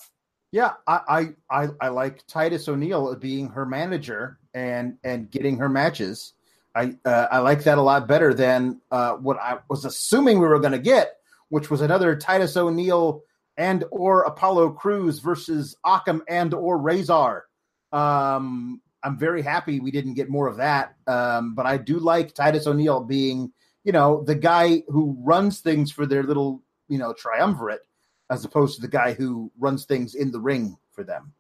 [0.52, 6.34] Yeah, I, I I like Titus O'Neil being her manager and and getting her matches.
[6.74, 10.48] I uh, I like that a lot better than uh, what I was assuming we
[10.48, 11.18] were going to get,
[11.50, 13.22] which was another Titus O'Neil
[13.58, 17.46] and or Apollo Crews versus Akam and or Rezar.
[17.92, 22.34] Um, I'm very happy we didn't get more of that, um, but I do like
[22.34, 23.52] Titus O'Neil being,
[23.84, 27.82] you know, the guy who runs things for their little, you know, triumvirate
[28.30, 31.34] as opposed to the guy who runs things in the ring for them.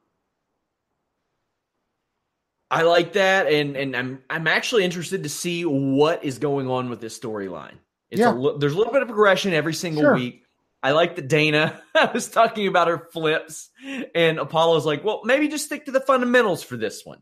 [2.71, 6.89] I like that, and and I'm I'm actually interested to see what is going on
[6.89, 7.75] with this storyline.
[8.11, 8.31] Yeah.
[8.35, 10.15] a, there's a little bit of progression every single Sure.
[10.15, 10.43] week.
[10.81, 11.81] I like that Dana
[12.13, 13.69] was talking about her flips,
[14.15, 17.19] and Apollo's like, well, maybe just stick to the fundamentals for this one.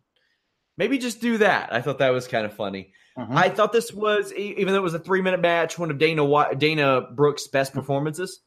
[0.78, 1.74] Maybe just do that.
[1.74, 2.94] I thought that was kind of funny.
[3.18, 3.36] Mhm.
[3.36, 6.56] I thought this was, even though it was a three minute match, one of Dana
[6.58, 8.42] Dana Brooke's best performances.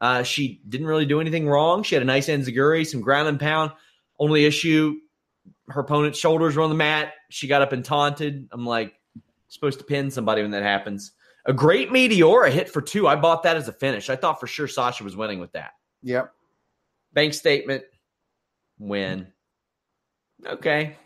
[0.00, 1.82] Uh, she didn't really do anything wrong.
[1.82, 3.72] She had a nice enziguri, some ground and pound.
[4.18, 4.96] Only issue,
[5.68, 7.14] her opponent's shoulders were on the mat.
[7.30, 8.48] She got up and taunted.
[8.52, 8.94] I'm like,
[9.48, 11.12] supposed to pin somebody when that happens.
[11.46, 13.08] A great Meteora hit for two.
[13.08, 14.10] I bought that as a finish.
[14.10, 15.72] I thought for sure Sasha was winning with that.
[16.02, 16.32] Yep.
[17.12, 17.84] Bank statement,
[18.78, 19.28] win.
[20.46, 20.96] Okay.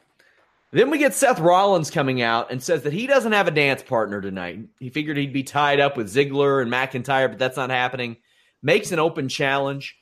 [0.73, 3.83] Then we get Seth Rollins coming out and says that he doesn't have a dance
[3.83, 4.61] partner tonight.
[4.81, 8.17] He figured he'd be tied up with Ziggler and McIntyre, but that's not happening.
[8.62, 9.96] Makes an open challenge.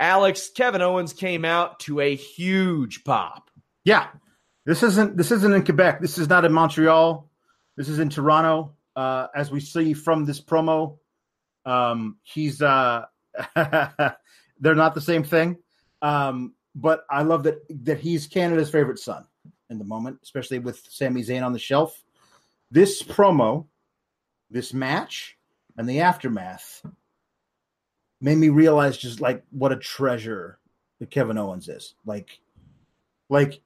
[0.00, 3.50] Alex, Kevin Owens came out to a huge pop.
[3.84, 4.08] Yeah.
[4.66, 6.00] This isn't this isn't in Quebec.
[6.00, 7.28] This is not in Montreal.
[7.76, 8.74] This is in Toronto.
[8.94, 10.98] Uh, as we see from this promo,
[11.64, 13.06] um, he's uh,
[13.56, 15.56] they're not the same thing.
[16.02, 19.24] Um, but I love that that he's Canada's favorite son
[19.70, 22.04] in the moment, especially with Sami Zayn on the shelf.
[22.70, 23.66] This promo,
[24.50, 25.38] this match,
[25.78, 26.82] and the aftermath
[28.20, 30.58] made me realize just like what a treasure
[30.98, 31.94] that Kevin Owens is.
[32.04, 32.40] Like,
[33.28, 33.60] like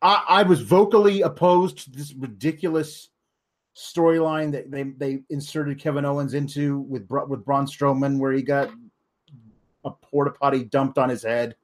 [0.00, 3.08] I, I was vocally opposed to this ridiculous
[3.76, 8.70] storyline that they they inserted Kevin Owens into with with Braun Strowman, where he got
[9.84, 11.56] a porta potty dumped on his head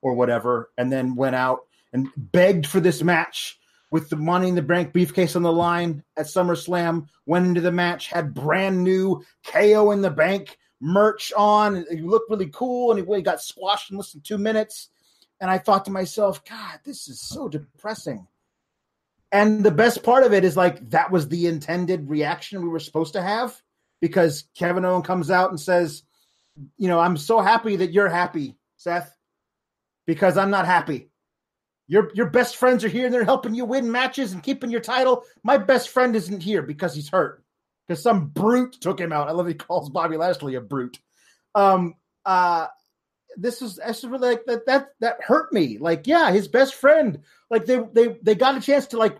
[0.00, 1.60] or whatever, and then went out
[1.92, 3.58] and begged for this match
[3.90, 7.06] with the Money in the Bank briefcase on the line at SummerSlam.
[7.26, 11.86] Went into the match, had brand new KO in the Bank merch on.
[11.90, 14.88] He looked really cool, and he, he got squashed in less than two minutes.
[15.40, 18.26] And I thought to myself, God, this is so depressing.
[19.30, 22.78] And the best part of it is like that was the intended reaction we were
[22.78, 23.60] supposed to have
[24.00, 26.02] because Kevin Owen comes out and says,
[26.76, 29.16] you know, I'm so happy that you're happy, Seth,
[30.06, 31.08] because I'm not happy.
[31.88, 34.80] Your your best friends are here and they're helping you win matches and keeping your
[34.80, 35.24] title.
[35.42, 37.41] My best friend isn't here because he's hurt.
[37.92, 39.28] Because some brute took him out.
[39.28, 40.98] I love he calls Bobby Lashley a brute.
[41.54, 42.68] Um uh
[43.36, 45.76] this is really like that that that hurt me.
[45.76, 47.18] Like, yeah, his best friend.
[47.50, 49.18] Like they they they got a chance to like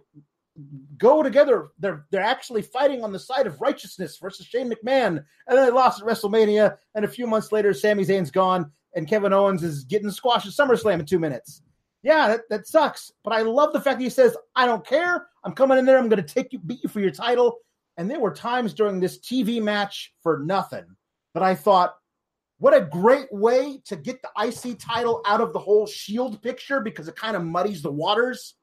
[0.96, 1.68] go together.
[1.80, 5.70] They're they're actually fighting on the side of righteousness versus Shane McMahon, and then they
[5.70, 6.78] lost at WrestleMania.
[6.94, 10.52] And a few months later, Sami Zayn's gone, and Kevin Owens is getting squashed at
[10.52, 11.60] SummerSlam in two minutes.
[12.02, 13.12] Yeah, that, that sucks.
[13.22, 15.26] But I love the fact that he says, "I don't care.
[15.44, 15.98] I'm coming in there.
[15.98, 17.58] I'm going to take you, beat you for your title."
[17.96, 20.84] And there were times during this TV match for nothing
[21.34, 21.94] that I thought,
[22.58, 26.80] what a great way to get the IC title out of the whole Shield picture
[26.80, 28.54] because it kind of muddies the waters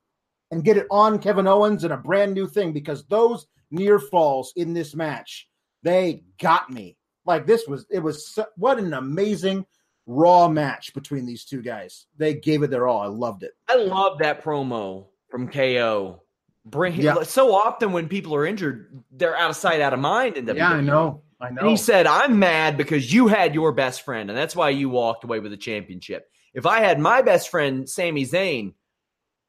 [0.51, 4.53] and get it on Kevin Owens and a brand new thing because those near falls
[4.55, 5.47] in this match,
[5.83, 6.97] they got me.
[7.25, 9.65] Like this was, it was what an amazing
[10.07, 12.07] raw match between these two guys.
[12.17, 13.01] They gave it their all.
[13.01, 13.51] I loved it.
[13.67, 16.23] I love that promo from KO.
[16.69, 17.23] Bring yeah.
[17.23, 20.38] so often when people are injured, they're out of sight, out of mind.
[20.38, 20.58] In WWE.
[20.58, 21.21] Yeah, I know.
[21.41, 21.62] I know.
[21.62, 24.89] And he said, "I'm mad because you had your best friend, and that's why you
[24.89, 26.29] walked away with the championship.
[26.53, 28.73] If I had my best friend, Sami Zayn,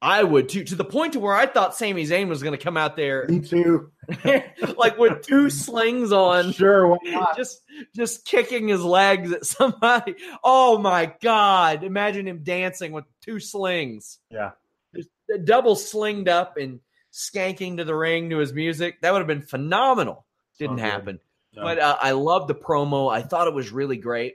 [0.03, 2.63] I would too, to the point to where I thought Sami Zayn was going to
[2.63, 3.27] come out there.
[3.29, 3.91] Me too.
[4.77, 6.53] like with two slings on.
[6.53, 6.99] Sure,
[7.37, 7.61] just
[7.95, 10.15] just kicking his legs at somebody.
[10.43, 11.85] Oh my god!
[11.85, 14.19] Imagine him dancing with two slings.
[14.31, 14.53] Yeah,
[14.95, 16.81] just uh, double slinged up and
[17.13, 19.01] skanking to the ring to his music.
[19.01, 20.27] That would have been phenomenal.
[20.59, 21.21] Didn't oh, happen.
[21.55, 21.63] No.
[21.63, 23.13] But uh, I love the promo.
[23.13, 24.35] I thought it was really great.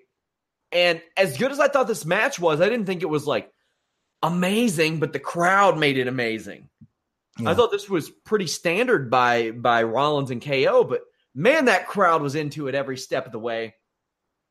[0.71, 3.51] And as good as I thought this match was, I didn't think it was like
[4.21, 6.69] amazing, but the crowd made it amazing.
[7.39, 7.51] Yeah.
[7.51, 11.01] I thought this was pretty standard by by Rollins and KO, but
[11.33, 13.75] man, that crowd was into it every step of the way.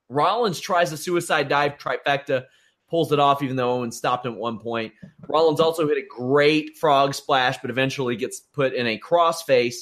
[0.09, 2.45] Rollins tries a suicide dive trifecta,
[2.95, 4.93] pulls it off, even though Owen stopped him at one point.
[5.27, 9.75] Rollins also hit a great frog splash, but eventually gets put in a crossface.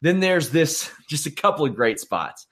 [0.00, 2.48] Then there's this just a couple of great spots.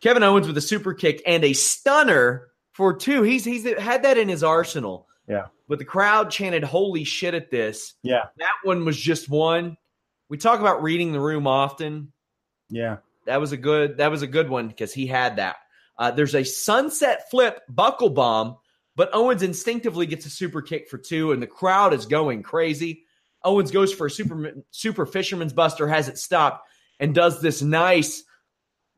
[0.00, 3.24] Kevin Owens with a super kick and a stunner for two.
[3.24, 5.08] He's he's had that in his arsenal.
[5.26, 5.46] Yeah.
[5.68, 7.94] But the crowd chanted holy shit at this.
[8.04, 8.26] Yeah.
[8.38, 9.76] That one was just one.
[10.28, 12.12] We talk about reading the room often.
[12.70, 12.98] Yeah.
[13.26, 15.56] That was a good that was a good one because he had that.
[15.98, 18.58] Uh, there's a sunset flip buckle bomb,
[18.96, 23.04] but Owens instinctively gets a super kick for two, and the crowd is going crazy.
[23.44, 26.68] Owens goes for a super super fisherman's buster, has it stopped,
[27.00, 28.24] and does this nice.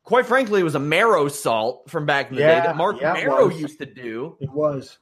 [0.03, 3.13] Quite frankly, it was a Merosault from back in the yeah, day that Marc yeah,
[3.13, 4.37] Mero used to do.
[4.39, 4.99] It was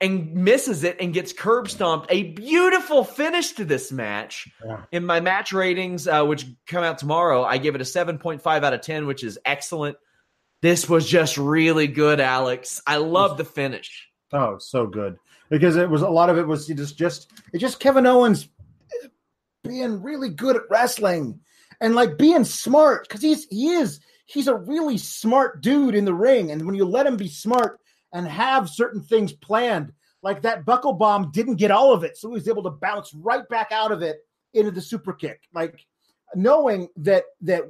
[0.00, 2.06] and misses it and gets curb stomped.
[2.10, 4.48] A beautiful finish to this match.
[4.64, 4.82] Yeah.
[4.92, 8.74] In my match ratings, uh, which come out tomorrow, I give it a 7.5 out
[8.74, 9.96] of 10, which is excellent.
[10.62, 12.80] This was just really good, Alex.
[12.86, 14.08] I love the finish.
[14.32, 15.18] Oh, so good.
[15.50, 18.48] Because it was a lot of it was just just it just Kevin Owens
[19.62, 21.40] being really good at wrestling
[21.80, 26.14] and like being smart because he's he is he's a really smart dude in the
[26.14, 27.80] ring and when you let him be smart
[28.12, 29.92] and have certain things planned.
[30.22, 33.14] Like that buckle bomb didn't get all of it, so he was able to bounce
[33.14, 34.16] right back out of it
[34.54, 35.42] into the super kick.
[35.54, 35.86] Like
[36.34, 37.64] knowing that that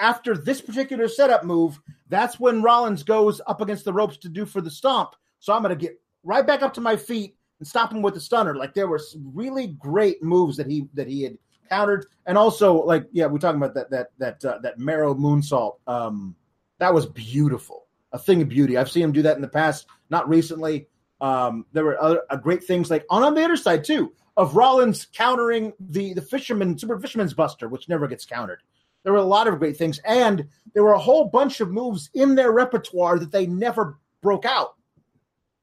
[0.00, 4.46] after this particular setup move, that's when Rollins goes up against the ropes to do
[4.46, 5.10] for the stomp.
[5.40, 8.14] So I'm going to get right back up to my feet and stop him with
[8.14, 8.54] the stunner.
[8.54, 9.00] Like there were
[9.32, 13.60] really great moves that he that he had countered, and also like yeah, we're talking
[13.60, 15.76] about that that that uh, that Mero moonsault.
[15.86, 16.34] Um,
[16.78, 18.76] that was beautiful a thing of beauty.
[18.76, 20.88] I've seen him do that in the past, not recently.
[21.20, 24.54] Um, there were other uh, great things like on on the other side too of
[24.54, 28.62] Rollins countering the the fisherman super fisherman's buster, which never gets countered.
[29.04, 32.10] There were a lot of great things, and there were a whole bunch of moves
[32.14, 34.74] in their repertoire that they never broke out.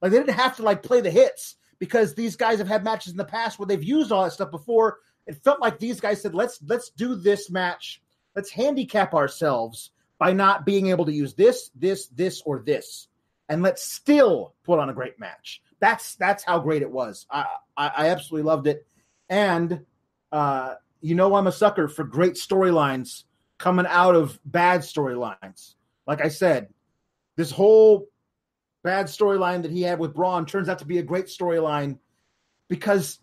[0.01, 3.11] Like they didn't have to like play the hits because these guys have had matches
[3.11, 4.99] in the past where they've used all that stuff before.
[5.27, 8.01] It felt like these guys said, "Let's let's do this match.
[8.35, 13.07] Let's handicap ourselves by not being able to use this, this, this, or this,
[13.49, 15.61] and let's still put on a great match.
[15.79, 17.25] That's that's how great it was.
[17.29, 17.45] I
[17.75, 18.85] I, I absolutely loved it,
[19.29, 19.85] and
[20.31, 23.25] uh, you know I'm a sucker for great storylines
[23.59, 25.75] coming out of bad storylines.
[26.07, 26.69] Like I said,
[27.35, 28.07] this whole
[28.83, 31.99] bad storyline that he had with Braun turns out to be a great storyline
[32.69, 33.19] because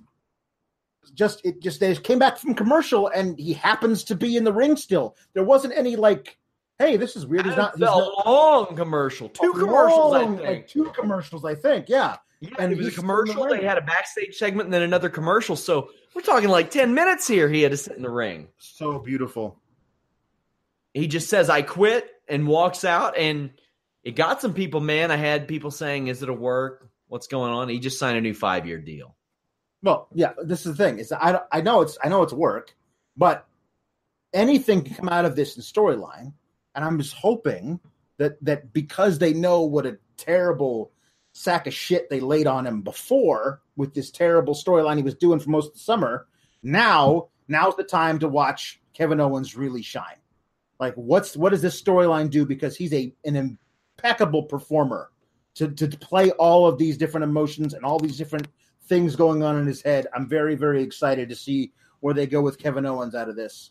[1.14, 4.44] just it just they just came back from commercial and he happens to be in
[4.44, 5.16] the ring still.
[5.34, 6.38] There wasn't any like
[6.78, 7.46] hey, this is weird.
[7.46, 7.72] He's not.
[7.72, 10.46] He's a not, long commercial, two commercials, long, I think.
[10.46, 11.88] Like two commercials, I think.
[11.88, 12.16] Yeah.
[12.40, 13.44] Yeah, and it was a commercial.
[13.44, 15.54] The they had a backstage segment and then another commercial.
[15.54, 17.48] So we're talking like 10 minutes here.
[17.48, 18.48] He had to sit in the ring.
[18.58, 19.58] So beautiful.
[20.94, 23.16] He just says, I quit and walks out.
[23.16, 23.50] And
[24.04, 25.10] it got some people, man.
[25.10, 26.88] I had people saying, Is it a work?
[27.08, 27.68] What's going on?
[27.68, 29.16] He just signed a new five year deal.
[29.82, 30.98] Well, yeah, this is the thing.
[30.98, 32.74] Is I, I know it's I know it's work,
[33.16, 33.46] but
[34.32, 36.32] anything can come out of this in storyline
[36.74, 37.80] and I'm just hoping
[38.18, 40.91] that that because they know what a terrible
[41.32, 45.38] sack of shit they laid on him before with this terrible storyline he was doing
[45.38, 46.26] for most of the summer.
[46.62, 50.16] Now, now's the time to watch Kevin Owens really shine.
[50.78, 52.44] Like, what's what does this storyline do?
[52.44, 55.10] Because he's a an impeccable performer
[55.54, 58.48] to to play all of these different emotions and all these different
[58.86, 60.06] things going on in his head.
[60.14, 63.70] I'm very very excited to see where they go with Kevin Owens out of this.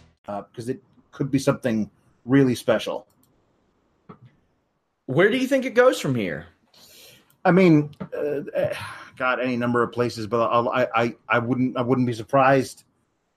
[0.25, 1.89] because uh, it could be something
[2.25, 3.07] really special.
[5.05, 6.47] Where do you think it goes from here?
[7.43, 8.73] I mean, uh,
[9.17, 12.83] God, any number of places, but I, I, I wouldn't, I wouldn't be surprised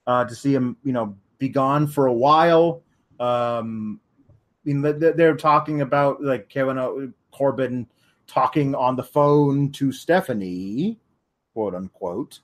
[0.06, 2.82] uh, to see him, you know, be gone for a while.
[3.18, 4.00] Um,
[4.66, 7.86] I mean, they're talking about like Kevin Corbin
[8.26, 10.98] talking on the phone to Stephanie,
[11.52, 12.40] quote unquote,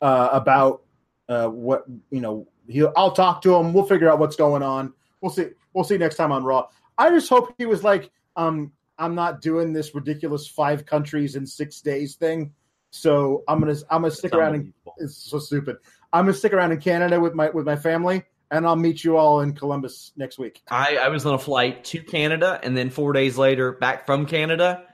[0.00, 0.82] uh, about
[1.28, 3.72] uh, what you know He'll, I'll talk to him.
[3.72, 4.92] We'll figure out what's going on.
[5.20, 5.46] We'll see.
[5.72, 6.68] We'll see next time on Raw.
[6.98, 11.46] I just hope he was like, um, I'm not doing this ridiculous five countries in
[11.46, 12.52] six days thing.
[12.90, 14.54] So I'm gonna I'm gonna stick around.
[14.54, 15.76] In, it's so stupid.
[16.12, 19.16] I'm gonna stick around in Canada with my with my family, and I'll meet you
[19.16, 20.60] all in Columbus next week.
[20.70, 24.26] I, I was on a flight to Canada, and then four days later back from
[24.26, 24.84] Canada.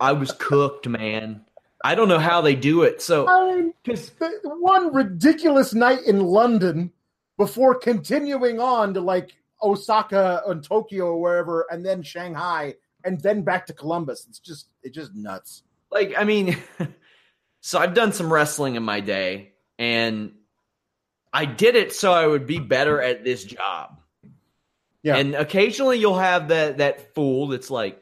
[0.00, 1.44] I was cooked, man.
[1.84, 3.02] I don't know how they do it.
[3.02, 4.12] So, because
[4.42, 6.92] one ridiculous night in London
[7.36, 12.74] before continuing on to like Osaka and Tokyo or wherever, and then Shanghai,
[13.04, 14.26] and then back to Columbus.
[14.28, 15.62] It's just it's just nuts.
[15.90, 16.56] Like, I mean,
[17.60, 20.32] so I've done some wrestling in my day, and
[21.32, 24.00] I did it so I would be better at this job.
[25.02, 25.16] Yeah.
[25.16, 28.00] And occasionally you'll have that that fool that's like,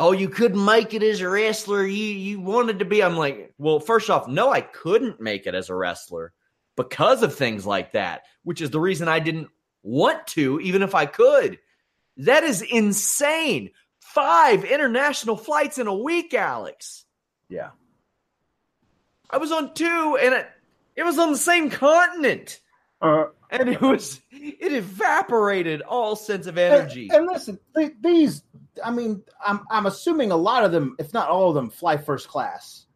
[0.00, 1.86] oh, you couldn't make it as a wrestler.
[1.86, 3.02] You you wanted to be.
[3.02, 6.32] I'm like, well, first off, no, I couldn't make it as a wrestler
[6.76, 9.48] because of things like that, which is the reason I didn't
[9.82, 11.58] want to, even if I could.
[12.16, 13.70] That is insane.
[14.00, 17.04] Five international flights in a week, Alex.
[17.48, 17.70] Yeah.
[19.28, 20.48] I was on two, and it,
[20.96, 22.60] it was on the same continent.
[23.00, 27.08] Uh, and it was it evaporated all sense of energy.
[27.08, 27.58] And, and listen,
[28.00, 28.42] these
[28.84, 31.96] I mean, I'm I'm assuming a lot of them, if not all of them, fly
[31.96, 32.86] first class.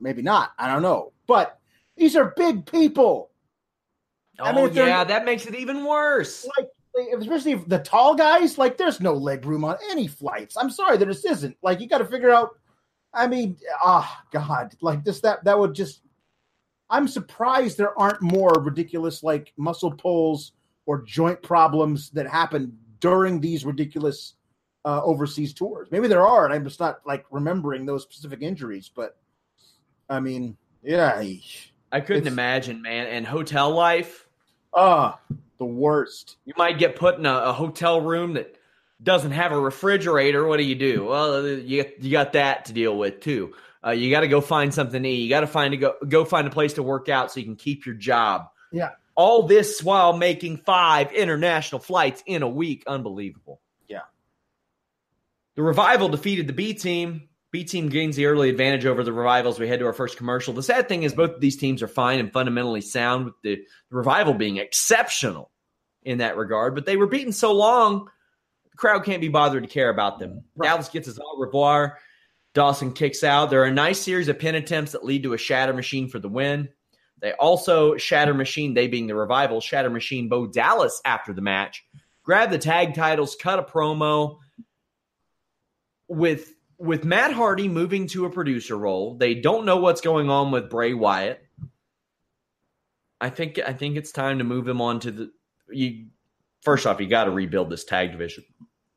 [0.00, 0.52] Maybe not.
[0.58, 1.12] I don't know.
[1.26, 1.58] But
[1.96, 3.30] these are big people.
[4.38, 6.46] Oh I mean, yeah, that makes it even worse.
[6.58, 6.68] Like,
[7.18, 8.58] especially the tall guys.
[8.58, 10.56] Like, there's no leg room on any flights.
[10.56, 11.56] I'm sorry, there just isn't.
[11.62, 12.50] Like, you got to figure out.
[13.14, 16.00] I mean, ah, oh, God, like this, that, that would just.
[16.92, 20.52] I'm surprised there aren't more ridiculous like muscle pulls
[20.84, 24.34] or joint problems that happen during these ridiculous
[24.84, 25.88] uh, overseas tours.
[25.90, 28.90] Maybe there are, and I'm just not like remembering those specific injuries.
[28.94, 29.16] But
[30.10, 31.22] I mean, yeah,
[31.90, 33.06] I couldn't imagine, man.
[33.06, 34.28] And hotel life,
[34.74, 36.36] ah, uh, the worst.
[36.44, 38.56] You might get put in a, a, hotel room that
[39.02, 40.46] doesn't have a refrigerator.
[40.46, 41.06] What do you do?
[41.06, 43.54] Well, you you got that to deal with too.
[43.84, 45.22] Uh, you got to go find something to eat.
[45.22, 47.46] You got to find to go go find a place to work out so you
[47.46, 48.48] can keep your job.
[48.70, 48.90] Yeah.
[49.14, 52.84] All this while making five international flights in a week.
[52.86, 53.60] Unbelievable.
[53.88, 54.02] Yeah.
[55.56, 57.28] The Revival defeated the B team.
[57.50, 59.58] B team gains the early advantage over the Revivals.
[59.58, 60.54] We head to our first commercial.
[60.54, 63.56] The sad thing is, both of these teams are fine and fundamentally sound, with the,
[63.56, 65.50] the Revival being exceptional
[66.02, 66.74] in that regard.
[66.74, 68.08] But they were beaten so long,
[68.70, 70.44] the crowd can't be bothered to care about them.
[70.56, 70.68] Right.
[70.68, 71.98] Dallas gets his au revoir.
[72.54, 73.50] Dawson kicks out.
[73.50, 76.18] There are a nice series of pin attempts that lead to a shatter machine for
[76.18, 76.68] the win.
[77.20, 81.84] They also shatter machine, they being the revival, shatter machine Bo Dallas after the match.
[82.24, 84.38] Grab the tag titles, cut a promo
[86.12, 90.50] with with Matt Hardy moving to a producer role, they don't know what's going on
[90.50, 91.40] with Bray Wyatt.
[93.20, 95.30] I think I think it's time to move him on to the
[95.70, 96.08] you
[96.62, 98.44] first off, you got to rebuild this tag division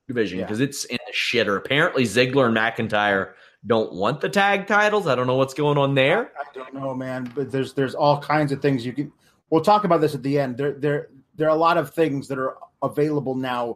[0.08, 0.66] division because yeah.
[0.66, 1.58] it's in the shitter.
[1.58, 3.34] Apparently Ziggler and McIntyre
[3.68, 5.08] don't want the tag titles.
[5.08, 6.32] I don't know what's going on there.
[6.40, 7.32] I don't know, man.
[7.36, 9.12] But there's there's all kinds of things you can.
[9.50, 10.58] We'll talk about this at the end.
[10.58, 13.76] There there there are a lot of things that are available now.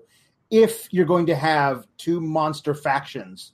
[0.51, 3.53] If you're going to have two monster factions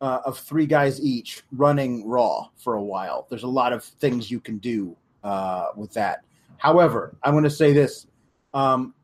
[0.00, 4.30] uh, of three guys each running Raw for a while, there's a lot of things
[4.30, 6.20] you can do uh, with that.
[6.58, 8.06] However, I'm going to say this.
[8.54, 8.94] Um,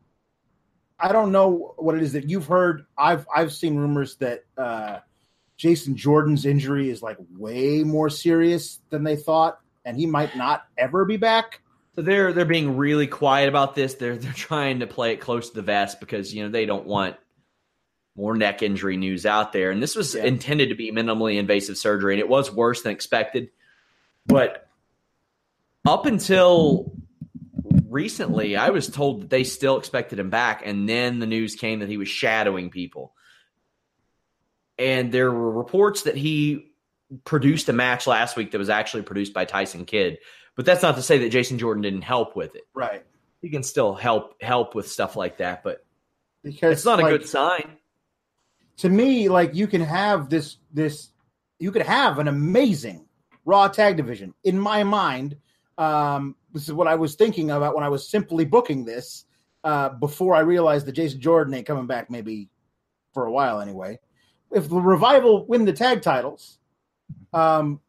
[0.99, 2.85] I don't know what it is that you've heard.
[2.97, 4.99] I've I've seen rumors that uh,
[5.59, 10.65] Jason Jordan's injury is like way more serious than they thought, and he might not
[10.77, 11.61] ever be back.
[11.95, 13.95] So they're they're being really quiet about this.
[13.95, 16.87] They're they're trying to play it close to the vest because you know they don't
[16.87, 17.17] want
[18.15, 19.69] more neck injury news out there.
[19.69, 20.23] And this was yeah.
[20.23, 23.49] intended to be minimally invasive surgery, and it was worse than expected.
[24.25, 24.65] But
[25.85, 26.93] up until
[27.89, 31.79] recently, I was told that they still expected him back, and then the news came
[31.79, 33.13] that he was shadowing people.
[34.79, 36.71] And there were reports that he
[37.25, 40.19] produced a match last week that was actually produced by Tyson Kidd.
[40.55, 42.63] But that's not to say that Jason Jordan didn't help with it.
[42.73, 43.05] Right.
[43.41, 45.85] He can still help help with stuff like that, but
[46.43, 47.77] because it's not like, a good sign.
[48.77, 51.09] To me, like you can have this this
[51.59, 53.05] you could have an amazing
[53.45, 54.33] Raw tag division.
[54.43, 55.37] In my mind,
[55.77, 59.25] um, this is what I was thinking about when I was simply booking this
[59.63, 62.49] uh, before I realized that Jason Jordan ain't coming back maybe
[63.13, 63.99] for a while anyway.
[64.51, 66.57] If the revival win the tag titles,
[67.33, 67.79] um,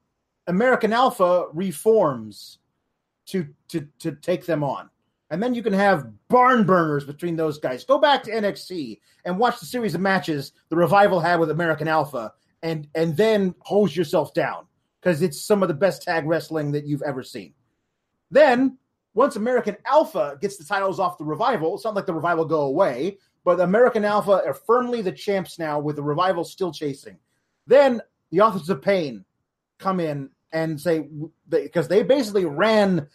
[0.46, 2.58] American Alpha reforms
[3.26, 4.90] to to to take them on.
[5.30, 7.84] And then you can have barn burners between those guys.
[7.84, 11.88] Go back to NXT and watch the series of matches the revival had with American
[11.88, 12.32] Alpha
[12.62, 14.66] and and then hose yourself down
[15.00, 17.54] because it's some of the best tag wrestling that you've ever seen.
[18.30, 18.76] Then
[19.14, 22.62] once American Alpha gets the titles off the revival, it's not like the revival go
[22.62, 27.16] away, but American Alpha are firmly the champs now with the revival still chasing.
[27.66, 29.24] Then the authors of pain
[29.78, 31.08] come in and say
[31.48, 33.08] because they basically ran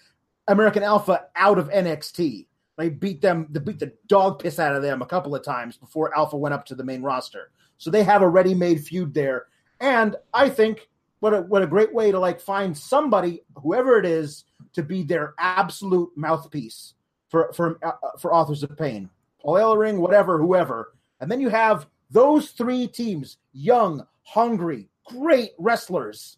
[0.48, 2.48] American Alpha out of NXT.
[2.78, 5.78] They beat them, they beat the dog piss out of them a couple of times
[5.78, 7.52] before Alpha went up to the main roster.
[7.78, 9.48] So they have a ready-made feud there,
[9.80, 14.06] and I think what a what a great way to like find somebody, whoever it
[14.06, 16.94] is, to be their absolute mouthpiece
[17.30, 19.10] for for uh, for authors of pain,
[19.54, 26.38] Ellering, whatever, whoever, and then you have those three teams, young, hungry, great wrestlers,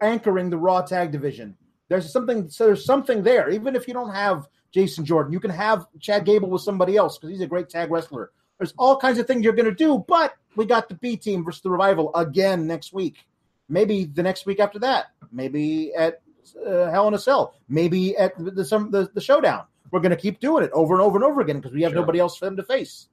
[0.00, 1.56] anchoring the Raw Tag Division.
[1.88, 2.48] There's something.
[2.48, 3.50] So there's something there.
[3.50, 7.16] Even if you don't have Jason Jordan, you can have Chad Gable with somebody else
[7.16, 8.32] because he's a great tag wrestler.
[8.58, 11.44] There's all kinds of things you're going to do, but we got the B team
[11.44, 13.26] versus the revival again next week.
[13.68, 15.06] Maybe the next week after that.
[15.30, 16.22] Maybe at
[16.66, 17.54] uh, Hell in a Cell.
[17.68, 19.64] Maybe at the some the, the showdown.
[19.90, 21.92] We're going to keep doing it over and over and over again because we have
[21.92, 22.00] sure.
[22.00, 23.08] nobody else for them to face.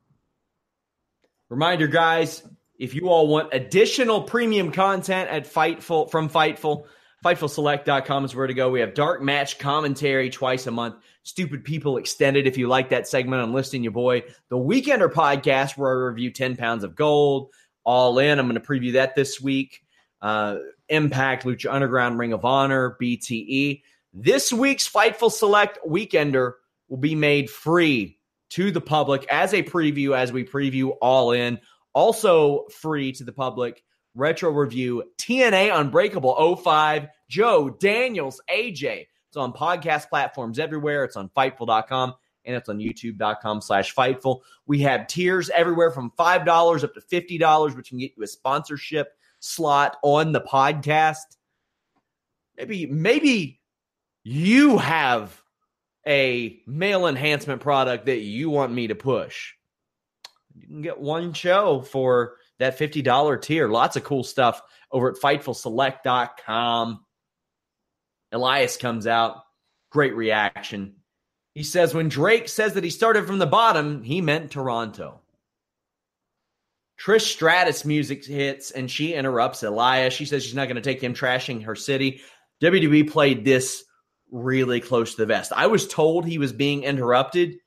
[1.49, 2.43] Reminder, guys,
[2.79, 6.85] if you all want additional premium content at Fightful from Fightful
[7.23, 8.69] FightfulSelect.com is where to go.
[8.69, 10.95] We have dark match commentary twice a month.
[11.23, 12.47] Stupid People Extended.
[12.47, 14.23] If you like that segment, I'm listing your boy.
[14.49, 17.51] The Weekender podcast, where I review 10 pounds of gold.
[17.85, 18.39] All in.
[18.39, 19.83] I'm going to preview that this week.
[20.21, 20.57] Uh,
[20.89, 23.81] Impact, Lucha Underground, Ring of Honor, BTE.
[24.13, 26.53] This week's Fightful Select Weekender
[26.93, 28.19] will be made free
[28.51, 31.59] to the public as a preview as we preview All In.
[31.93, 33.83] Also free to the public
[34.13, 39.07] retro review TNA Unbreakable 05, Joe, Daniels, AJ.
[39.27, 41.03] It's on podcast platforms everywhere.
[41.03, 42.13] It's on Fightful.com
[42.45, 44.41] and it's on YouTube.com slash Fightful.
[44.67, 49.07] We have tiers everywhere from $5 up to $50, which can get you a sponsorship
[49.39, 51.37] slot on the podcast.
[52.55, 53.61] Maybe, maybe
[54.23, 55.42] you have
[56.07, 59.53] a male enhancement product that you want me to push.
[60.55, 63.67] You can get one show for that $50 tier.
[63.67, 67.05] Lots of cool stuff over at FightfulSelect.com.
[68.31, 69.37] Elias comes out.
[69.91, 70.95] Great reaction.
[71.53, 75.21] He says when Drake says that he started from the bottom, he meant Toronto.
[76.99, 80.13] Trish Stratus music hits and she interrupts Elias.
[80.13, 82.21] She says she's not going to take him trashing her city.
[82.61, 83.83] WWE played this
[84.33, 85.53] really close to the vest.
[85.55, 87.57] I was told he was being interrupted,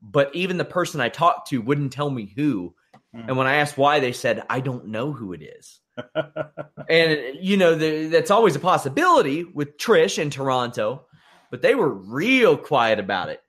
[0.00, 2.74] but even the person I talked to wouldn't tell me who.
[3.14, 3.28] Hmm.
[3.28, 5.80] And when I asked why, they said, I don't know who it is.
[6.88, 11.06] and, you know, the, that's always a possibility with Trish in Toronto,
[11.50, 13.40] but they were real quiet about it.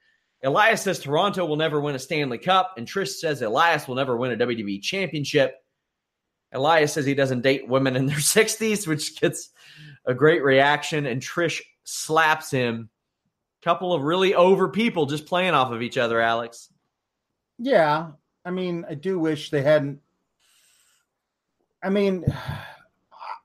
[0.44, 4.18] Elias says Toronto will never win a Stanley Cup, and Trish says Elias will never
[4.18, 5.56] win a WWE championship.
[6.52, 9.50] Elias says he doesn't date women in their 60s, which gets
[10.06, 12.90] a great reaction, and Trish slaps him.
[13.62, 16.72] Couple of really over people just playing off of each other, Alex.
[17.58, 18.12] Yeah,
[18.46, 20.00] I mean, I do wish they hadn't.
[21.84, 22.24] I mean,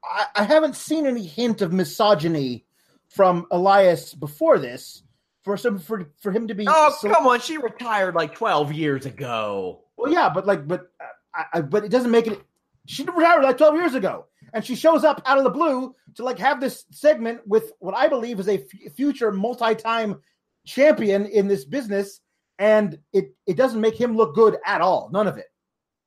[0.05, 2.65] I, I haven't seen any hint of misogyny
[3.09, 5.03] from Elias before this.
[5.43, 6.67] For some, for for him to be.
[6.69, 9.81] Oh so- come on, she retired like twelve years ago.
[9.97, 10.93] Well, yeah, but like, but
[11.35, 12.41] I, I, but it doesn't make it.
[12.87, 16.25] She retired like twelve years ago, and she shows up out of the blue to
[16.25, 20.21] like have this segment with what I believe is a f- future multi-time
[20.67, 22.21] champion in this business,
[22.59, 25.11] and it it doesn't make him look good at all.
[25.13, 25.47] None of it.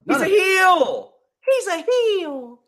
[0.06, 0.32] He's None a it.
[0.32, 1.14] heel.
[1.46, 2.60] He's a heel.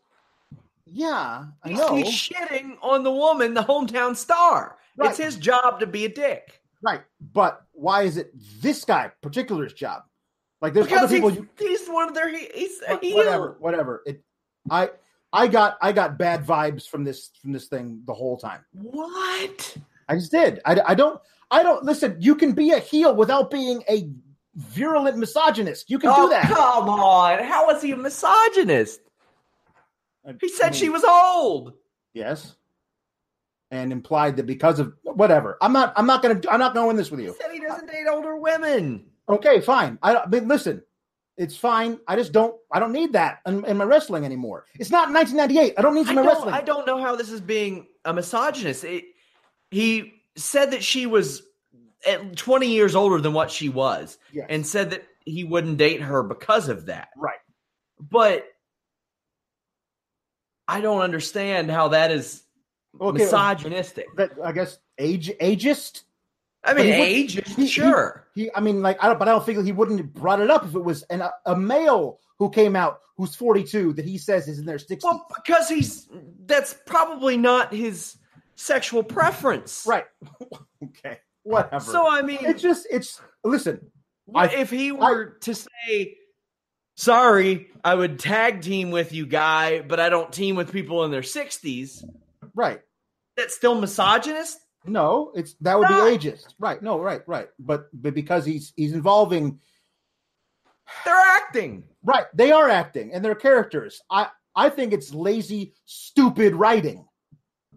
[0.86, 1.94] Yeah, I He's, know.
[1.94, 4.76] he's shitting on the woman, the hometown star.
[4.96, 5.10] Right.
[5.10, 6.60] It's his job to be a dick.
[6.82, 7.02] Right,
[7.32, 10.02] but why is it this guy particular's job?
[10.60, 11.28] Like, there's Because other people.
[11.30, 12.28] he's, You, he's one of their.
[12.36, 13.16] He's a heel.
[13.16, 14.02] whatever, whatever.
[14.04, 14.22] It,
[14.68, 14.90] I,
[15.32, 18.64] I got, I got bad vibes from this, from this thing the whole time.
[18.72, 19.76] What?
[20.08, 20.60] I just did.
[20.64, 21.20] I, I don't,
[21.50, 22.16] I don't listen.
[22.20, 24.10] You can be a heel without being a
[24.56, 25.90] virulent misogynist.
[25.90, 26.44] You can oh, do that.
[26.48, 27.42] come on.
[27.44, 29.00] How is he a misogynist?
[30.40, 31.72] He said I she was old.
[32.12, 32.56] yes,
[33.70, 35.56] and implied that because of whatever.
[35.60, 35.92] I'm not.
[35.96, 36.40] I'm not gonna.
[36.50, 37.32] I'm not going this with you.
[37.32, 39.06] He said he doesn't date older women.
[39.28, 39.98] Okay, fine.
[40.02, 40.82] I, I mean, listen.
[41.40, 41.98] It's fine.
[42.06, 42.54] I just don't.
[42.70, 44.66] I don't need that in, in my wrestling anymore.
[44.78, 45.72] It's not 1998.
[45.78, 46.52] I don't need my wrestling.
[46.52, 48.84] I don't know how this is being a misogynist.
[48.84, 49.04] It,
[49.70, 51.42] he said that she was
[52.06, 54.46] at 20 years older than what she was Yes.
[54.50, 57.08] and said that he wouldn't date her because of that.
[57.16, 57.38] right.
[57.98, 58.44] But
[60.68, 62.42] I don't understand how that is
[63.00, 63.18] Okay.
[63.24, 64.06] misogynistic.
[64.14, 66.02] But I guess age ageist.
[66.64, 68.26] I mean, he age, he- he- sure.
[68.34, 70.50] He, I mean, like, I don't, but I don't think he wouldn't have brought it
[70.50, 74.48] up if it was an, a male who came out who's 42 that he says
[74.48, 75.02] is in their 60s.
[75.02, 76.08] well, because he's
[76.46, 78.16] that's probably not his
[78.56, 79.84] sexual preference.
[79.86, 80.04] right.
[80.84, 81.18] okay.
[81.42, 81.84] Whatever.
[81.84, 83.90] So I mean, it's just, it's, listen,
[84.34, 86.16] I- if he were to say,
[86.96, 91.10] "Sorry, I would tag team with you, guy, but I don't team with people in
[91.10, 92.04] their 60s."
[92.54, 92.80] right.
[93.36, 94.58] That's still misogynist?
[94.84, 96.08] No, it's that would Not.
[96.10, 96.54] be ageist.
[96.58, 96.82] Right.
[96.82, 97.48] No, right, right.
[97.58, 99.60] But but because he's he's involving
[101.04, 101.84] They're acting.
[102.02, 104.00] right, they are acting and they're characters.
[104.10, 107.06] I I think it's lazy, stupid writing.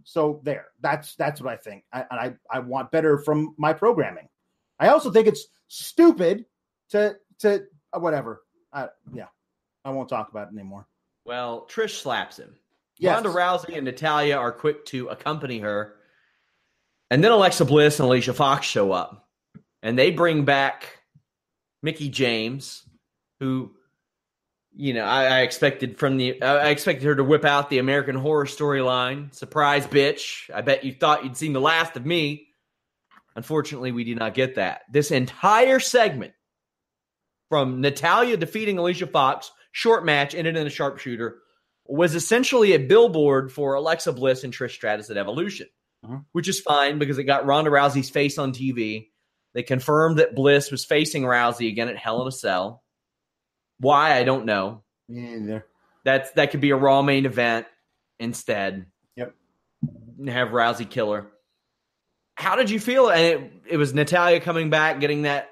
[0.05, 3.73] So there, that's that's what I think, I, and I I want better from my
[3.73, 4.27] programming.
[4.79, 6.45] I also think it's stupid
[6.89, 8.41] to to uh, whatever.
[8.73, 9.27] I, yeah,
[9.85, 10.87] I won't talk about it anymore.
[11.25, 12.55] Well, Trish slaps him.
[12.97, 13.13] Yes.
[13.13, 15.95] Ronda Rousey and Natalya are quick to accompany her.
[17.13, 19.29] And then Alexa Bliss and Alicia Fox show up.
[19.83, 20.97] And they bring back
[21.83, 22.89] Mickie James,
[23.39, 23.69] who,
[24.75, 28.15] you know, I, I expected from the I expected her to whip out the American
[28.15, 29.31] horror storyline.
[29.31, 30.49] Surprise bitch.
[30.51, 32.47] I bet you thought you'd seen the last of me.
[33.35, 34.81] Unfortunately, we did not get that.
[34.91, 36.33] This entire segment
[37.47, 41.41] from Natalya defeating Alicia Fox, short match, ended in a sharpshooter,
[41.85, 45.67] was essentially a billboard for Alexa Bliss and Trish Stratus at Evolution,
[46.05, 46.25] Mhm.
[46.33, 49.09] which is fine because it got Ronda Rousey's face on TV.
[49.53, 52.83] They confirmed that Bliss was facing Rousey again at Hell in a Cell.
[53.79, 54.83] Why I don't know.
[56.03, 57.67] That's that could be a Raw main event
[58.19, 58.85] instead.
[59.15, 59.33] Yep.
[60.27, 61.27] Have Rousey kill her.
[62.35, 63.09] How did you feel?
[63.09, 65.49] And it, it was Natalya coming back, getting that.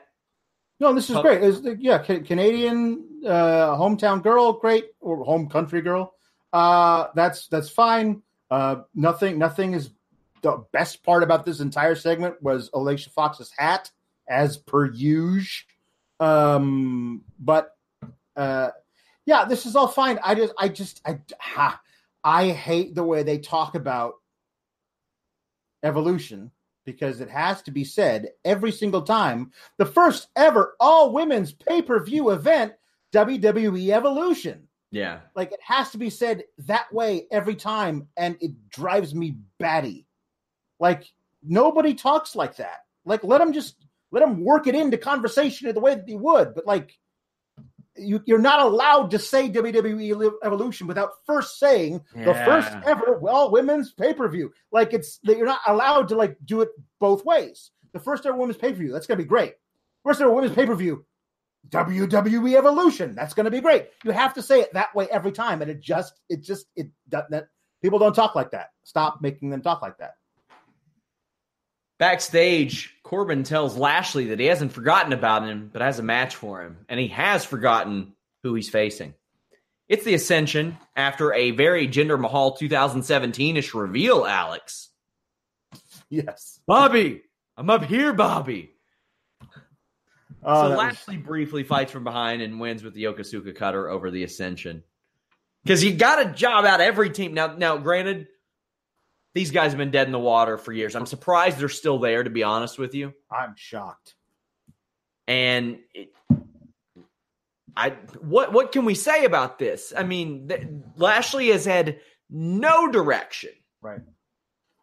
[0.79, 1.43] No, this is great.
[1.43, 6.15] It's, yeah, Ca- Canadian uh, hometown girl, great, or home country girl.
[6.51, 8.23] Uh, that's that's fine.
[8.49, 9.91] Uh, nothing, nothing is
[10.41, 13.91] the best part about this entire segment was Alicia Fox's hat,
[14.27, 15.67] as per usual.
[16.19, 17.75] Um, but
[18.35, 18.69] uh,
[19.25, 20.19] yeah, this is all fine.
[20.23, 21.81] I just, I just, I, ha,
[22.23, 24.15] I hate the way they talk about
[25.83, 26.51] evolution
[26.85, 31.81] because it has to be said every single time the first ever all women's pay
[31.81, 32.73] per view event,
[33.13, 34.67] WWE Evolution.
[34.91, 35.19] Yeah.
[35.35, 40.05] Like it has to be said that way every time, and it drives me batty.
[40.81, 41.05] Like
[41.43, 42.79] nobody talks like that.
[43.05, 43.75] Like let them just
[44.11, 46.53] let them work it into conversation in the way that they would.
[46.55, 46.97] But like
[47.95, 53.51] you, you're not allowed to say WWE Evolution without first saying the first ever well
[53.51, 54.51] women's pay per view.
[54.71, 56.69] Like it's that you're not allowed to like do it
[56.99, 57.69] both ways.
[57.93, 58.91] The first ever women's pay per view.
[58.91, 59.53] That's gonna be great.
[60.03, 61.05] First ever women's pay per view.
[61.69, 63.13] WWE Evolution.
[63.13, 63.89] That's going to be great.
[64.03, 66.87] You have to say it that way every time, and it just, it just, it
[67.09, 67.49] that
[67.83, 68.71] people don't talk like that.
[68.83, 70.15] Stop making them talk like that.
[72.01, 76.63] Backstage, Corbin tells Lashley that he hasn't forgotten about him, but has a match for
[76.63, 79.13] him, and he has forgotten who he's facing.
[79.87, 84.89] It's the Ascension after a very Jinder Mahal 2017 ish reveal, Alex.
[86.09, 86.59] Yes.
[86.65, 87.21] Bobby,
[87.55, 88.71] I'm up here, Bobby.
[90.43, 93.87] Oh, so that was- Lashley briefly fights from behind and wins with the Yokosuka cutter
[93.87, 94.83] over the Ascension.
[95.63, 97.35] because you got a job out every team.
[97.35, 98.27] Now, now, granted,
[99.33, 100.95] these guys have been dead in the water for years.
[100.95, 103.13] I'm surprised they're still there, to be honest with you.
[103.31, 104.15] I'm shocked.
[105.27, 106.09] And it,
[107.75, 109.93] I, what, what can we say about this?
[109.95, 110.67] I mean, th-
[110.97, 113.51] Lashley has had no direction.
[113.81, 114.01] Right.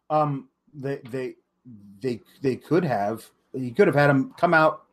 [0.09, 0.49] Um.
[0.71, 1.33] They they
[1.99, 3.27] they they could have.
[3.53, 4.83] You could have had him come out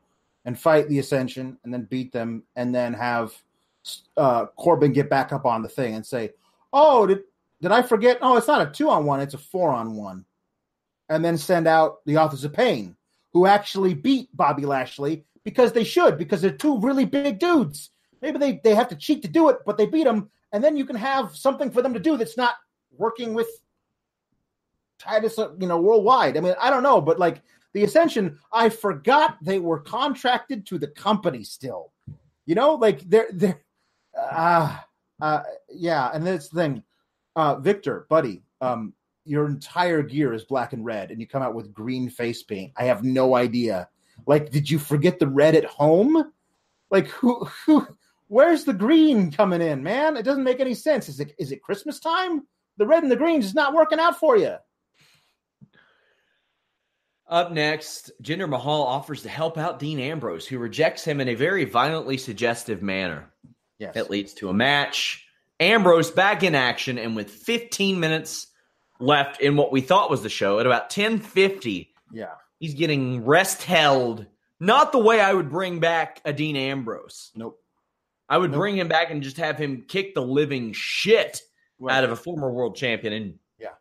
[0.46, 3.34] and fight the Ascension, and then beat them, and then have
[4.16, 6.32] uh, Corbin get back up on the thing and say,
[6.72, 7.24] "Oh, did
[7.66, 8.18] did I forget?
[8.22, 10.24] Oh, it's not a two on one; it's a four on one."
[11.08, 12.96] And then send out the Authors of Pain,
[13.32, 17.90] who actually beat Bobby Lashley because they should, because they're two really big dudes.
[18.22, 20.76] Maybe they they have to cheat to do it, but they beat them, and then
[20.76, 22.54] you can have something for them to do that's not
[22.92, 23.48] working with
[25.00, 26.36] Titus, uh, you know, worldwide.
[26.36, 27.42] I mean, I don't know, but like
[27.74, 31.92] the Ascension, I forgot they were contracted to the company still.
[32.46, 33.60] You know, like they're they're
[34.16, 34.78] uh,
[35.20, 36.84] uh yeah, and this thing,
[37.36, 38.92] uh Viktor, buddy, um,
[39.24, 42.72] your entire gear is black and red, and you come out with green face paint.
[42.76, 43.88] I have no idea.
[44.26, 46.32] Like, did you forget the red at home?
[46.90, 47.86] Like, who who
[48.28, 50.16] where's the green coming in, man?
[50.16, 51.08] It doesn't make any sense.
[51.08, 52.46] Is it is it Christmas time?
[52.78, 54.56] The red and the green is not working out for you.
[57.28, 61.34] Up next, Jinder Mahal offers to help out Dean Ambrose, who rejects him in a
[61.34, 63.32] very violently suggestive manner.
[63.78, 63.96] Yes.
[63.96, 65.25] It leads to a match.
[65.60, 68.46] Ambrose back in action, and with 15 minutes
[69.00, 72.34] left in what we thought was the show, at about 10:50, Yeah.
[72.60, 74.26] he's getting rest held.
[74.60, 77.30] Not the way I would bring back a Dean Ambrose.
[77.34, 77.62] Nope.
[78.28, 78.58] I would Nope.
[78.58, 81.42] bring him back and just have him kick the living shit
[81.78, 81.94] Right.
[81.96, 83.12] out of a former world champion.
[83.12, 83.74] And Yeah.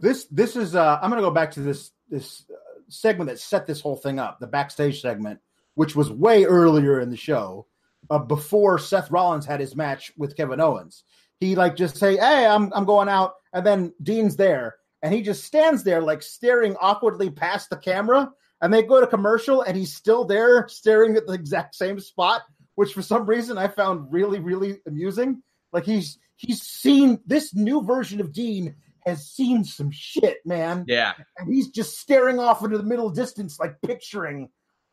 [0.00, 2.54] This this is uh i'm gonna go back to this this uh,
[2.88, 5.40] segment that set this whole thing up the backstage segment
[5.74, 7.66] which was way earlier in the show
[8.10, 11.04] uh, before seth rollins had his match with kevin owens
[11.40, 15.22] he like just say hey i'm i'm going out and then dean's there and he
[15.22, 18.30] just stands there like staring awkwardly past the camera
[18.60, 22.42] and they go to commercial and he's still there staring at the exact same spot
[22.74, 25.42] which for some reason i found really really amusing
[25.72, 28.74] like he's he's seen this new version of dean
[29.08, 30.84] has seen some shit, man.
[30.86, 31.14] Yeah.
[31.38, 34.50] And he's just staring off into the middle distance, like picturing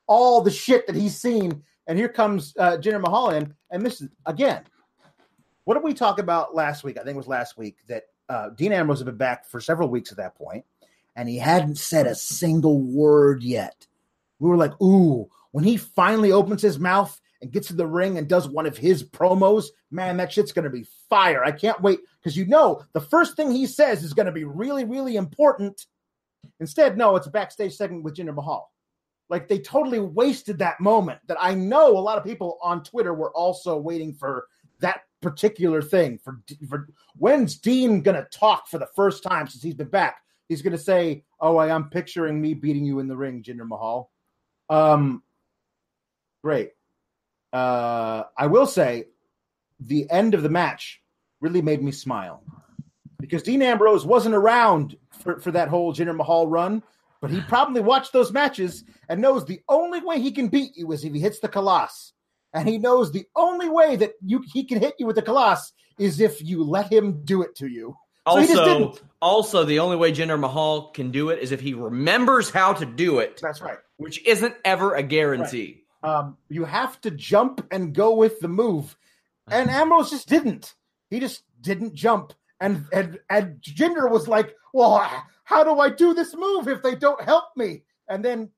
[0.07, 1.63] all the shit that he's seen.
[1.87, 3.53] And here comes uh, Jinder Mahal in.
[3.69, 4.63] And this is, again,
[5.65, 6.97] what did we talk about last week?
[6.97, 9.89] I think it was last week that uh, Dean Ambrose had been back for several
[9.89, 10.65] weeks at that point,
[11.15, 13.85] and he hadn't said a single word yet.
[14.39, 18.17] We were like, ooh, when he finally opens his mouth and gets in the ring
[18.17, 21.43] and does one of his promos, man, that shit's to be fire.
[21.43, 24.83] I can't wait because you know the first thing he says is to be really,
[24.83, 25.85] really important.
[26.59, 28.71] Instead, no, it's a backstage segment with Jinder Mahal.
[29.29, 33.13] Like they totally wasted that moment that I know a lot of people on Twitter
[33.13, 34.47] were also waiting for
[34.79, 36.19] that particular thing.
[36.19, 40.17] For, for when's Dean going to talk for the first time since he's been back?
[40.47, 43.67] He's going to say, "Oh, I am picturing me beating you in the ring, Jinder
[43.67, 44.11] Mahal."
[44.69, 45.23] Um,
[46.43, 46.71] great.
[47.51, 49.05] Uh, I will say,
[49.79, 51.01] the end of the match
[51.41, 52.43] really made me smile
[53.19, 56.83] because Dean Ambrose wasn't around for, for that whole Jinder Mahal run,
[57.25, 60.91] but he probably watched those matches and knows the only way he can beat you
[60.91, 62.11] is if he hits the Khallas.
[62.53, 65.71] And he knows the only way that you he can hit you with the Khallas
[65.97, 67.97] is if you let him do it to you.
[68.27, 69.01] So Also, didn't.
[69.23, 72.85] also the only way Jinder Mahal can do it is if he remembers how to
[72.85, 73.79] do it, That's right.
[73.97, 75.81] which isn't ever a guarantee.
[76.03, 78.95] Um, you have to jump and go with the move.
[79.47, 80.75] And Ambrose just didn't.
[81.09, 82.33] He just didn't jump.
[82.59, 84.91] And and and Jinder was like, "Well,
[85.45, 88.51] how do I do this move if they don't help me?" And then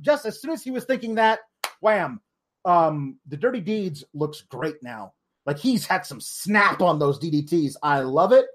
[0.00, 1.40] just as soon as he was thinking that,
[1.80, 2.20] wham!
[2.64, 5.12] Um, the Dirty Deeds looks great now.
[5.46, 7.74] Like he's had some snap on those DDTs.
[7.82, 8.46] I love it.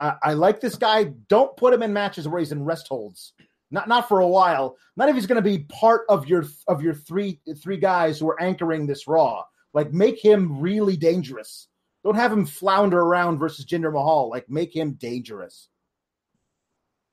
[0.00, 1.04] I, I like this guy.
[1.28, 3.34] Don't put him in matches where he's in rest holds.
[3.70, 4.76] Not not for a while.
[4.96, 8.28] Not if he's going to be part of your of your three three guys who
[8.28, 9.44] are anchoring this Raw.
[9.74, 11.68] Like make him really dangerous.
[12.04, 14.28] Don't have him flounder around versus Jinder Mahal.
[14.28, 15.68] Like make him dangerous.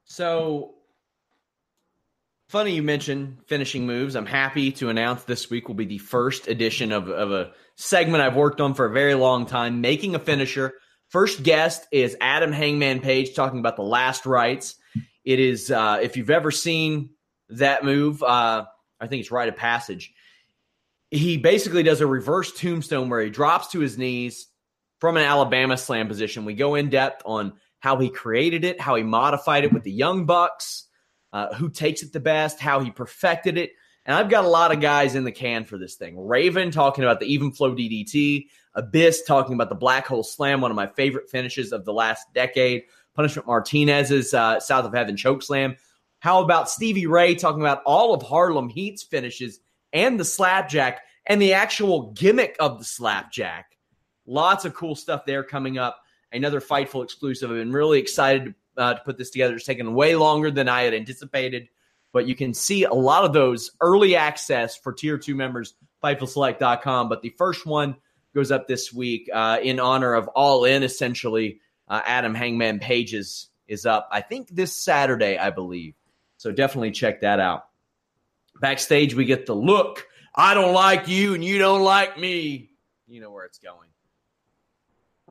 [0.10, 0.74] So
[2.48, 4.16] funny you mentioned finishing moves.
[4.16, 8.24] I'm happy to announce this week will be the first edition of, of a segment
[8.24, 10.74] I've worked on for a very long time, making a finisher.
[11.10, 14.76] First guest is Adam Hangman Page talking about the last rites.
[15.24, 17.12] It is uh, if you've ever seen
[17.50, 18.66] that move, uh,
[19.00, 20.12] I think it's rite of passage.
[21.12, 24.48] He basically does a reverse tombstone where he drops to his knees
[25.00, 26.46] from an Alabama slam position.
[26.46, 29.92] We go in depth on how he created it, how he modified it with the
[29.92, 30.86] Young Bucks,
[31.34, 33.72] uh, who takes it the best, how he perfected it.
[34.06, 36.18] And I've got a lot of guys in the can for this thing.
[36.18, 40.72] Raven talking about the even flow DDT, Abyss talking about the black hole slam, one
[40.72, 42.84] of my favorite finishes of the last decade.
[43.16, 45.76] Punishment Martinez's uh, South of Heaven choke slam.
[46.20, 49.60] How about Stevie Ray talking about all of Harlem Heat's finishes
[49.94, 53.78] and the slapjack and the actual gimmick of the slapjack?
[54.26, 56.02] Lots of cool stuff there coming up.
[56.32, 57.50] Another Fightful exclusive.
[57.50, 59.56] I've been really excited uh, to put this together.
[59.56, 61.70] It's taken way longer than I had anticipated,
[62.14, 65.74] but you can see a lot of those early access for tier two members,
[66.04, 67.10] FightfulSelect.com.
[67.10, 67.96] But the first one
[68.34, 71.60] goes up this week uh, in honor of All In, essentially.
[71.88, 75.96] Uh, Adam Hangman Pages is up, I think, this Saturday, I believe.
[76.38, 77.66] So definitely check that out.
[78.62, 80.06] Backstage, we get the look.
[80.36, 82.70] I don't like you and you don't like me.
[83.08, 83.90] You know where it's going.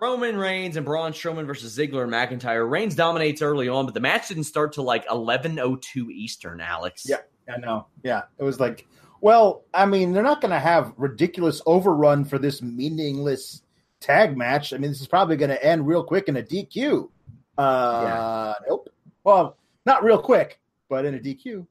[0.01, 2.69] Roman Reigns and Braun Strowman versus Ziggler and McIntyre.
[2.69, 6.61] Reigns dominates early on, but the match didn't start till like 11:02 Eastern.
[6.61, 7.07] Alex.
[7.09, 7.19] Yeah,
[7.53, 7.87] I know.
[8.03, 8.87] Yeah, it was like,
[9.21, 13.63] well, I mean, they're not going to have ridiculous overrun for this meaningless
[14.01, 14.73] tag match.
[14.73, 17.09] I mean, this is probably going to end real quick in a DQ.
[17.57, 18.55] Uh, yeah.
[18.69, 18.89] Nope.
[19.25, 21.67] Well, not real quick, but in a DQ.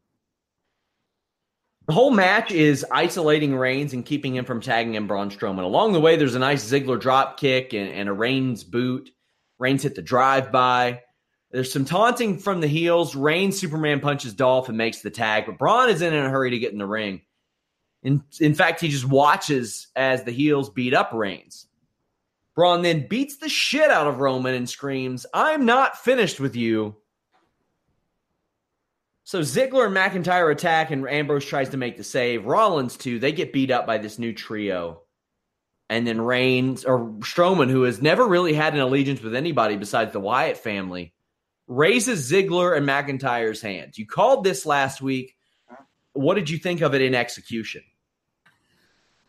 [1.88, 5.64] The whole match is isolating Reigns and keeping him from tagging in Braun Strowman.
[5.64, 9.10] Along the way, there's a nice Ziggler drop kick and, and a Reigns boot.
[9.58, 11.02] Reigns hit the drive by.
[11.52, 13.16] There's some taunting from the heels.
[13.16, 16.60] Reigns Superman punches Dolph and makes the tag, but Braun is in a hurry to
[16.60, 17.22] get in the ring.
[18.04, 21.68] In, in fact, he just watches as the heels beat up Reigns.
[22.54, 26.98] Braun then beats the shit out of Roman and screams, I'm not finished with you.
[29.28, 32.46] So Ziggler and McIntyre attack, and Ambrose tries to make the save.
[32.46, 33.20] Rollins too.
[33.20, 35.02] They get beat up by this new trio,
[35.90, 40.14] and then Reigns or Strowman, who has never really had an allegiance with anybody besides
[40.14, 41.14] the Wyatt family,
[41.68, 43.98] raises Ziggler and McIntyre's hands.
[43.98, 45.36] You called this last week.
[46.14, 47.84] What did you think of it in execution?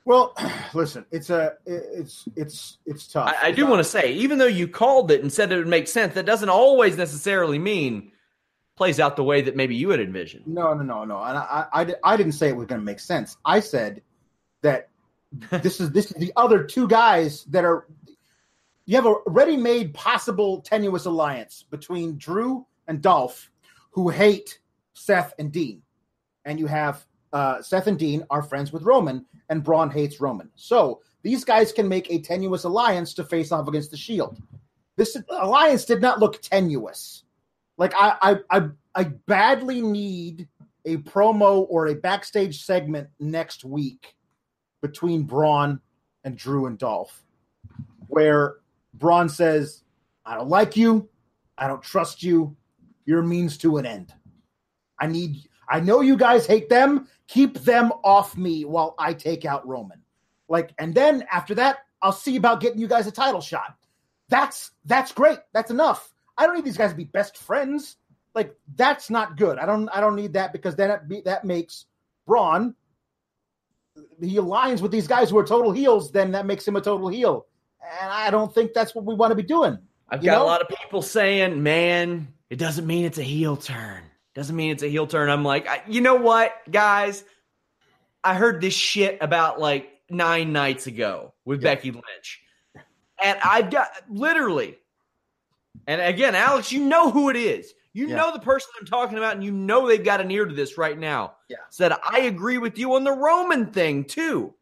[0.05, 0.33] Well,
[0.75, 3.35] listen, it's a it's it's it's tough.
[3.43, 5.67] I, I do want to say, even though you called it and said it would
[5.67, 8.13] make sense, that doesn't always necessarily mean
[8.79, 10.47] plays out the way that maybe you had envisioned.
[10.47, 11.21] No, no, no, no.
[11.21, 13.37] And I, I, I didn't say it was going to make sense.
[13.45, 14.03] I said
[14.63, 14.89] that
[15.51, 17.87] this is this is the other two guys that are.
[18.87, 23.51] You have a ready-made possible tenuous alliance between Drew and Dolph,
[23.91, 24.61] who hate
[24.95, 25.83] Seth and Dean,
[26.47, 27.05] and you have
[27.35, 30.49] uh, Seth and Dean are friends with Roman, and Braun hates Roman.
[30.55, 34.41] So these guys can make a tenuous alliance to face off against the Shield.
[34.97, 37.25] This alliance did not look tenuous.
[37.79, 40.49] Like I, I, I, I badly need
[40.85, 44.17] a promo or a backstage segment next week
[44.83, 45.81] between Braun
[46.25, 47.23] and Drew and Dolph,
[48.09, 48.57] where
[48.95, 49.85] Braun says,
[50.27, 51.09] "I don't like you,
[51.57, 52.57] I don't trust you,
[53.07, 54.13] you're a means to an end.
[55.01, 57.07] I need, I know you guys hate them.
[57.29, 60.03] Keep them off me while I take out Roman."
[60.49, 63.77] Like, and then after that, I'll see about getting you guys a title shot.
[64.29, 65.39] That's that's great.
[65.53, 66.13] That's enough.
[66.39, 67.97] I don't need these guys to be best friends.
[68.35, 69.59] Like that's not good.
[69.59, 71.87] I don't I don't need that because then it, that makes
[72.27, 72.75] Braun
[74.21, 77.09] he aligns with these guys who are total heels, then that makes him a total
[77.09, 77.47] heel.
[78.01, 79.79] And I don't think that's what we want to be doing.
[80.09, 80.45] I've got know?
[80.45, 84.03] a lot of people saying, "Man, it doesn't mean it's a heel turn.
[84.35, 87.25] Doesn't mean it's a heel turn." I'm like, I, you know what, guys?
[88.25, 91.75] I heard this shit about like nine nights ago with yeah.
[91.75, 92.43] Becky Lynch,
[93.23, 94.77] and I've got literally
[95.89, 97.73] and again, Alex, you know who it is.
[97.95, 98.17] You yeah.
[98.17, 100.77] know the person I'm talking about, and you know they've got an ear to this
[100.77, 101.37] right now.
[101.49, 101.57] Yeah.
[101.71, 104.55] Said I agree with you on the Roman thing too.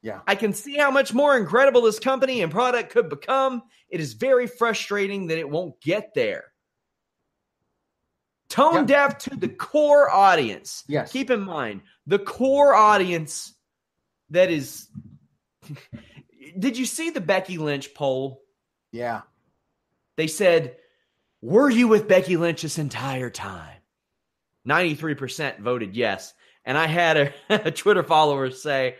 [0.00, 0.20] Yeah.
[0.28, 3.64] I can see how much more incredible this company and product could become.
[3.90, 6.44] It is very frustrating that it won't get there.
[8.48, 8.84] Tone yeah.
[8.84, 10.84] deaf to the core audience.
[10.86, 11.10] Yes.
[11.10, 13.54] Keep in mind the core audience
[14.30, 14.86] that is.
[16.58, 18.42] Did you see the Becky Lynch poll?
[18.92, 19.22] Yeah.
[20.20, 20.76] They said,
[21.40, 23.78] Were you with Becky Lynch this entire time?
[24.68, 26.34] 93% voted yes.
[26.62, 27.32] And I had a,
[27.68, 28.96] a Twitter follower say,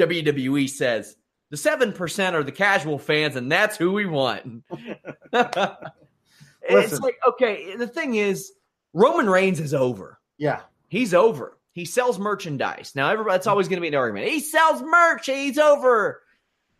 [0.00, 1.14] WWE says,
[1.50, 4.64] the 7% are the casual fans, and that's who we want.
[5.32, 8.50] it's like, okay, the thing is,
[8.94, 10.18] Roman Reigns is over.
[10.38, 10.62] Yeah.
[10.88, 11.56] He's over.
[11.72, 12.94] He sells merchandise.
[12.96, 13.50] Now, everybody, that's mm-hmm.
[13.52, 14.26] always going to be an argument.
[14.26, 15.26] He sells merch.
[15.26, 16.20] He's over.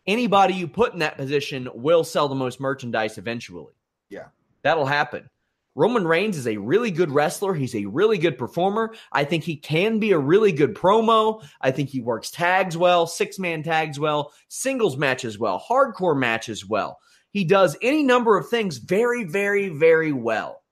[0.05, 3.71] Anybody you put in that position will sell the most merchandise eventually.
[4.09, 4.27] Yeah.
[4.63, 5.29] That'll happen.
[5.75, 7.53] Roman Reigns is a really good wrestler.
[7.53, 8.95] He's a really good performer.
[9.11, 11.45] I think he can be a really good promo.
[11.59, 16.65] I think he works tags well, six man tags well, singles matches well, hardcore matches
[16.65, 16.99] well.
[17.31, 20.63] He does any number of things very, very, very well.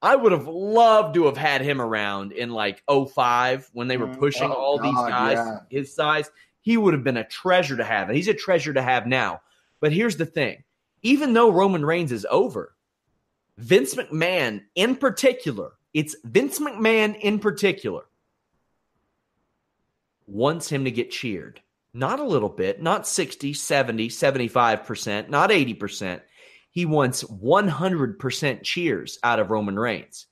[0.00, 4.06] I would have loved to have had him around in like 05 when they were
[4.06, 5.58] Mm, pushing oh, all these guys yeah.
[5.70, 6.30] his size.
[6.60, 8.10] He would have been a treasure to have.
[8.10, 9.40] He's a treasure to have now.
[9.80, 10.62] But here's the thing
[11.04, 12.74] even though Roman Reigns is over,
[13.58, 18.02] Vince McMahon in particular, it's Vince McMahon in particular,
[20.26, 21.60] wants him to get cheered.
[21.92, 26.22] Not a little bit, not 60, 70, 75%, not 80%.
[26.72, 30.26] He wants 100% cheers out of Roman Reigns.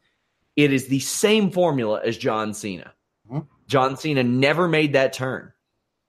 [0.57, 2.93] It is the same formula as John Cena.
[3.31, 3.47] Mhm.
[3.69, 5.53] John Cena never made that turn.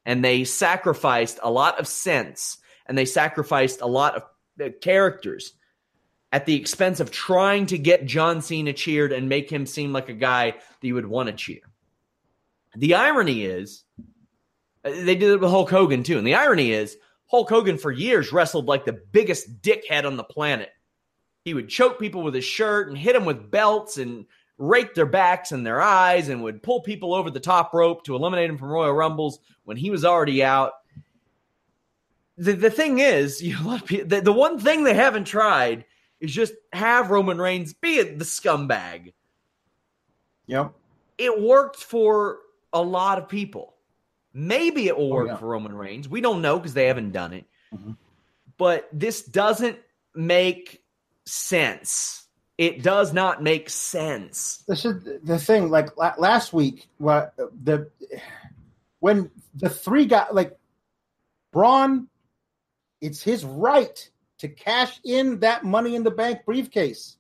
[0.05, 4.24] And they sacrificed a lot of sense and they sacrificed a lot of
[4.62, 5.54] uh, characters
[6.32, 10.10] at the expense of trying to get John Cena cheered and make him seem like
[10.10, 11.62] a guy that you would want to cheer.
[12.76, 13.84] The irony is,
[14.84, 16.18] uh, they did it with Hulk Hogan too.
[16.18, 16.97] And the irony is,
[17.28, 20.70] Hulk Hogan for years wrestled like the biggest dickhead on the planet.
[21.45, 24.26] He would choke people with his shirt and hit them with belts and
[24.58, 28.16] rake their backs and their eyes and would pull people over the top rope to
[28.16, 30.74] eliminate them from Royal Rumbles when he was already out.
[32.38, 34.93] The, the thing is, you know, a lot of people, the, the one thing they
[34.93, 35.86] haven't tried
[36.19, 39.13] is just have Roman Reigns be the scumbag.
[40.47, 40.73] Yep.
[41.17, 42.39] It worked for
[42.71, 43.75] a lot of people.
[44.34, 45.36] Maybe it will Oh, work yeah.
[45.38, 46.09] for Roman Reigns.
[46.09, 47.45] We don't know because they haven't done it.
[47.73, 47.97] Mhm.
[48.57, 49.77] But this doesn't
[50.15, 50.84] make
[51.25, 52.27] sense.
[52.57, 54.63] It does not make sense.
[54.67, 55.69] this is the thing.
[55.69, 57.89] Like last week, what the
[58.99, 60.57] when the three got like
[61.51, 62.07] Braun,
[63.04, 67.18] it's his right to cash in that Money in the Bank briefcase.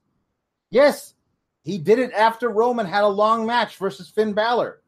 [0.71, 1.13] Yes,
[1.61, 4.81] he did it after Roman had a long match versus Finn Balor.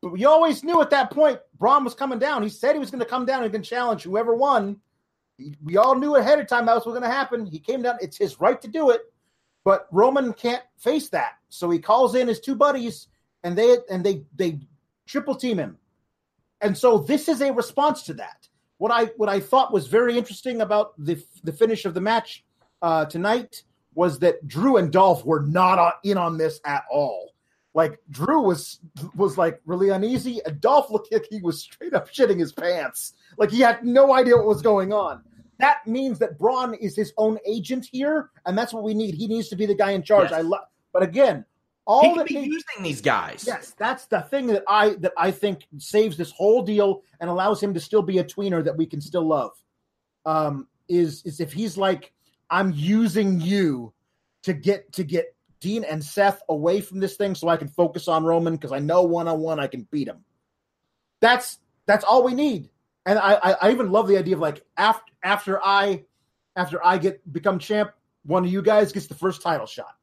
[0.00, 2.44] But we always knew at that point Braun was coming down.
[2.44, 4.76] He said he was going to come down and can challenge whoever won.
[5.64, 7.44] We all knew ahead of time that was going to happen.
[7.44, 7.98] He came down.
[8.00, 9.02] It's his right to do it.
[9.64, 13.08] But Roman can't face that, so he calls in his two buddies,
[13.42, 14.60] and they and they they
[15.06, 15.76] triple team him.
[16.60, 18.48] And so this is a response to that.
[18.80, 22.46] What I what I thought was very interesting about the the finish of the match
[22.80, 23.62] uh, tonight
[23.94, 27.34] was that Drew and Dolph were not on, in on this at all.
[27.74, 28.80] Like Drew was
[29.14, 33.12] was like really uneasy, and Dolph looked like he was straight up shitting his pants.
[33.36, 35.24] Like he had no idea what was going on.
[35.58, 39.14] That means that Braun is his own agent here, and that's what we need.
[39.14, 40.30] He needs to be the guy in charge.
[40.30, 40.38] Yes.
[40.38, 40.64] I love,
[40.94, 41.44] but again,
[41.90, 43.44] all he could be needs- using these guys.
[43.46, 47.60] Yes, that's the thing that I that I think saves this whole deal and allows
[47.62, 49.52] him to still be a tweener that we can still love.
[50.24, 52.12] Um, is is if he's like,
[52.48, 53.92] I'm using you
[54.44, 58.08] to get to get Dean and Seth away from this thing so I can focus
[58.08, 60.24] on Roman because I know one on one I can beat him.
[61.20, 62.70] That's that's all we need.
[63.04, 66.04] And I, I I even love the idea of like after after I
[66.54, 67.92] after I get become champ,
[68.24, 69.96] one of you guys gets the first title shot.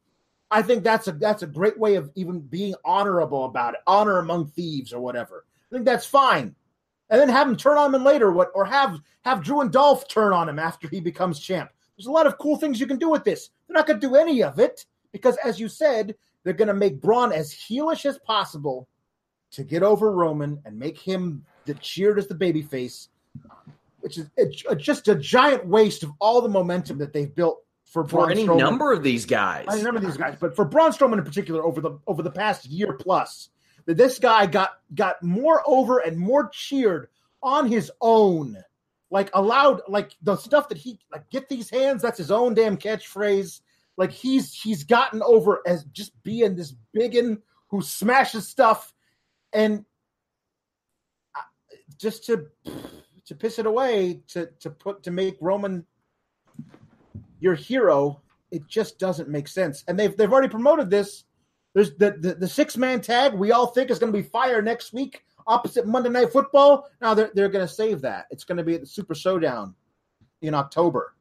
[0.50, 3.82] I think that's a that's a great way of even being honorable about it.
[3.86, 5.46] Honor among thieves or whatever.
[5.70, 6.56] I think that's fine.
[7.10, 10.08] And then have him turn on him later, what or have have Drew and Dolph
[10.08, 11.72] turn on him after he becomes champ.
[11.98, 13.50] There's a lot of cool things you can do with this.
[13.68, 16.74] They're not going to do any of it because, as you said, they're going to
[16.74, 18.88] make Braun as heelish as possible
[19.52, 23.08] to get over Roman and make him the cheered as the babyface,
[24.00, 24.30] which is
[24.78, 28.60] just a giant waste of all the momentum that they've built for For any Strowman.
[28.60, 29.66] number of these guys.
[29.68, 32.66] I remember these guys, but for Braun Strowman in particular, over the over the past
[32.66, 33.50] year plus,
[33.86, 37.08] that this guy got got more over and more cheered
[37.42, 38.58] on his own,
[39.10, 42.02] like allowed like the stuff that he like get these hands.
[42.02, 43.62] That's his own damn catchphrase.
[43.96, 48.94] Like he's he's gotten over as just being this biggin who smashes stuff,
[49.54, 49.86] and
[51.36, 51.42] uh,
[51.98, 52.48] just to
[53.26, 55.86] to piss it away to to put to make Roman
[57.40, 58.22] your hero,
[58.52, 59.84] it just doesn't make sense.
[59.88, 61.24] And they've they've already promoted this.
[61.74, 64.62] There's the the, the six man tag we all think is going to be fire
[64.62, 66.90] next week opposite Monday Night Football.
[67.02, 68.28] Now they're they're going to save that.
[68.30, 69.76] It's going to be at the Super Showdown
[70.42, 71.16] in October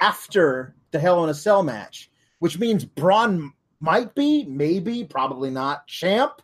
[0.00, 2.10] after the Hell in a Cell match,
[2.40, 6.42] which means Braun might be, maybe, probably not champ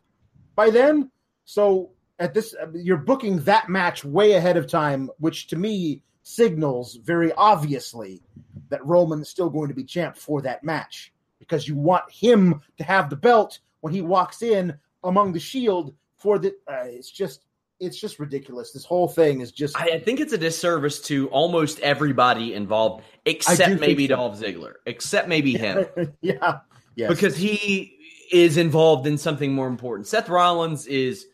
[0.54, 1.10] by then.
[1.44, 6.96] So at this, you're booking that match way ahead of time, which to me signals
[7.04, 8.22] very obviously
[8.68, 12.60] that Roman is still going to be champ for that match because you want him
[12.78, 16.48] to have the belt when he walks in among the Shield for the.
[16.68, 17.44] Uh, it's just,
[17.80, 18.72] it's just ridiculous.
[18.72, 19.78] This whole thing is just.
[19.78, 24.16] I I think it's a disservice to almost everybody involved, except maybe so.
[24.16, 25.86] Dolph Ziggler, except maybe him,
[26.20, 26.58] yeah,
[26.96, 27.08] yes.
[27.08, 27.96] because he
[28.32, 30.08] is involved in something more important.
[30.08, 31.26] Seth Rollins is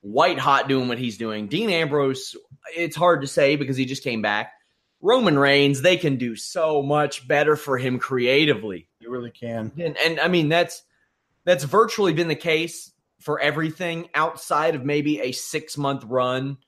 [0.00, 1.48] white hot doing what he's doing.
[1.48, 2.36] Dean Ambrose,
[2.76, 4.52] it's hard to say because he just came back.
[5.00, 8.88] Roman Reigns, they can do so much better for him creatively.
[9.00, 9.72] You really can.
[9.78, 10.82] And, and I mean that's
[11.44, 16.58] that's virtually been the case for everything outside of maybe a six month run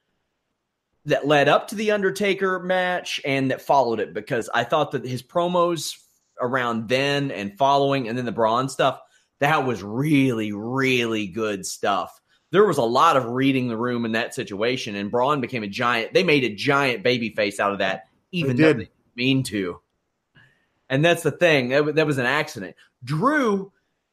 [1.04, 5.04] that led up to the Undertaker match and that followed it because I thought that
[5.04, 5.94] his promos
[6.40, 9.00] around then and following and then the Braun stuff
[9.40, 12.20] that was really really good stuff.
[12.50, 15.68] There was a lot of reading the room in that situation, and Braun became a
[15.68, 16.14] giant.
[16.14, 18.88] They made a giant baby face out of that, even They did.
[19.16, 19.80] mean to.
[20.90, 21.68] And that's the thing.
[21.68, 22.76] That, that was an accident.
[23.04, 23.72] Drew,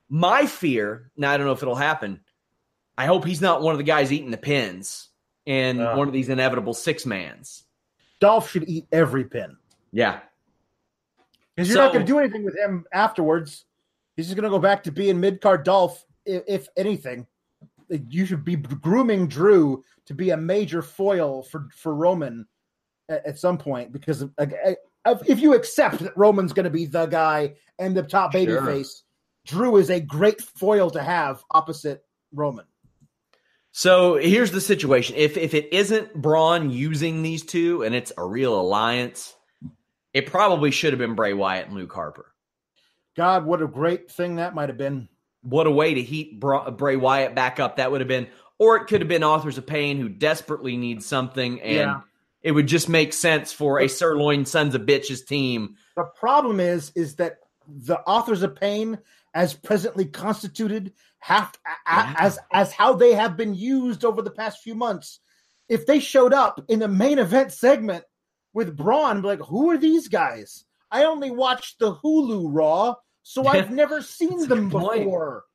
[0.09, 2.20] my fear, now I don't know if it'll happen.
[2.97, 5.09] I hope he's not one of the guys eating the pins
[5.45, 5.95] in Uh.
[5.95, 7.63] one of these inevitable six mans.
[8.20, 9.57] Dolph should eat every pin
[9.91, 10.22] Yeah.
[11.55, 13.66] because you're So- not going to do anything with him afterwards.
[14.16, 17.28] He's just going to go back to being mid card Dolph, if, if anything.
[17.89, 22.47] You should be grooming Drew to be a major foil for for Roman
[23.10, 24.34] at, some point because of,
[25.28, 28.66] if you accept that Roman's going to be the guy and the top baby Sure.
[28.66, 29.03] face,
[29.45, 32.03] Drew is a great foil to have opposite
[32.34, 32.66] Roman.
[33.72, 35.16] So here's the situation.
[35.18, 39.36] If if it isn't Braun using these two and it's a real alliance,
[40.14, 42.34] it probably should have been Bray Wyatt and Luke Harper.
[43.18, 45.10] God, what a great thing that might have been.
[45.41, 48.28] What a way to heat Bra- Bray Wyatt back up that would have been.
[48.58, 52.01] Or it could have been Authors of Pain who desperately needs something and Yeah.
[52.46, 55.78] It would just make sense for a sirloin sons of bitches team.
[55.96, 59.00] The problem is, is that the authors of pain,
[59.34, 62.14] as presently constituted, have Yeah.
[62.20, 65.22] as as how they have been used over the past few months.
[65.70, 68.06] If they showed up in the main event segment
[68.54, 70.66] with Braun, like, who are these guys?
[70.91, 72.93] I only watched the Hulu Raw,
[73.24, 75.46] so I've never seen them before.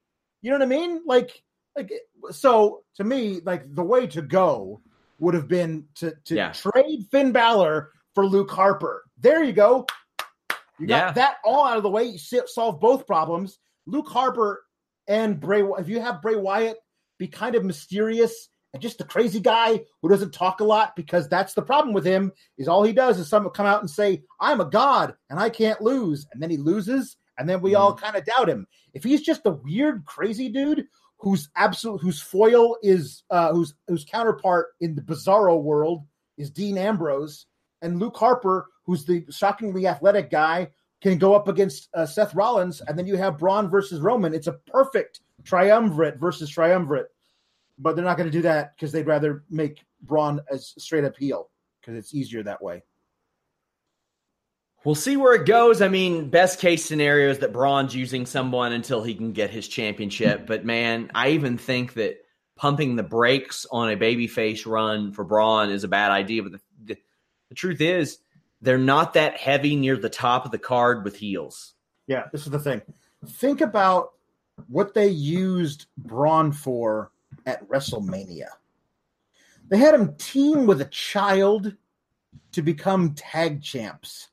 [0.42, 1.02] You know what I mean?
[1.06, 1.40] Like,
[1.76, 1.92] like
[2.32, 4.82] so to me, like the way to go
[5.20, 6.52] would have been to to Yeah.
[6.52, 9.04] trade Finn Balor for Luke Harper.
[9.18, 9.86] There you go.
[10.78, 11.12] You got Yeah.
[11.12, 12.04] that all out of the way.
[12.04, 13.58] You solve both problems.
[13.86, 14.64] Luke Harper
[15.06, 15.62] and Bray.
[15.78, 16.78] If you have Bray Wyatt
[17.18, 21.28] be kind of mysterious and just a crazy guy who doesn't talk a lot, because
[21.28, 22.32] that's the problem with him.
[22.56, 25.50] Is all he does is someone come out and say, "I'm a god and I
[25.50, 27.82] can't lose," and then he loses, and then we mm-hmm.
[27.82, 28.66] all kind of doubt him.
[28.94, 30.86] If he's just a weird, crazy dude
[31.20, 36.04] whose absolute whose foil is uh, whose whose counterpart in the Bizarro world
[36.38, 37.46] is Dean Ambrose,
[37.82, 40.68] and Luke Harper, who's the shockingly athletic guy,
[41.02, 44.34] can go up against uh, Seth Rollins, and then you have Braun versus Roman.
[44.34, 47.08] It's a perfect triumvirate versus triumvirate,
[47.78, 51.16] but they're not going to do that because they'd rather make Braun as straight up
[51.16, 51.50] heel
[51.80, 52.82] because it's easier that way.
[54.84, 55.82] We'll see where it goes.
[55.82, 59.68] I mean, best case scenario is that Braun's using someone until he can get his
[59.68, 60.46] championship.
[60.46, 62.24] But man, I even think that
[62.56, 66.42] pumping the brakes on a babyface run for Braun is a bad idea.
[66.42, 66.98] But the, the,
[67.50, 68.18] the truth is,
[68.62, 71.74] they're not that heavy near the top of the card with heels.
[72.06, 72.80] Yeah, this is the thing.
[73.26, 74.12] Think about
[74.68, 77.12] what they used Braun for
[77.44, 78.48] at WrestleMania.
[79.68, 81.76] They had him team with a child
[82.52, 84.29] to become tag champs.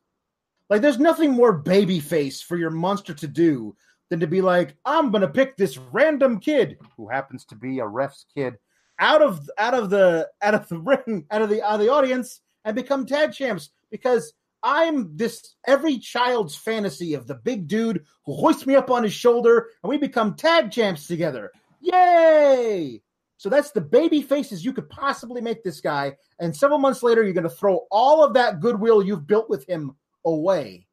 [0.70, 3.76] Like, there's nothing more babyface for your monster to do
[4.10, 7.88] than to be like, I'm gonna pick this random kid who happens to be a
[7.88, 8.56] ref's kid
[9.00, 11.92] out of out of the out of the ring, out of the out of the
[11.92, 18.04] audience, and become tag champs because I'm this every child's fantasy of the big dude
[18.26, 21.52] who hoists me up on his shoulder and we become tag champs together.
[21.80, 23.02] Yay!
[23.38, 26.18] So that's the baby faces you could possibly make this guy.
[26.40, 29.64] And several months later, you're going to throw all of that goodwill you've built with
[29.68, 29.96] him
[30.28, 30.86] away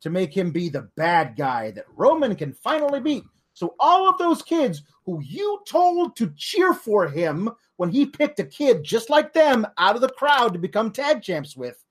[0.00, 3.24] to make him be the bad guy that Roman can finally beat.
[3.54, 8.40] So all of those kids who you told to cheer for him when he picked
[8.40, 11.84] a kid just like them out of the crowd to become tag champs with,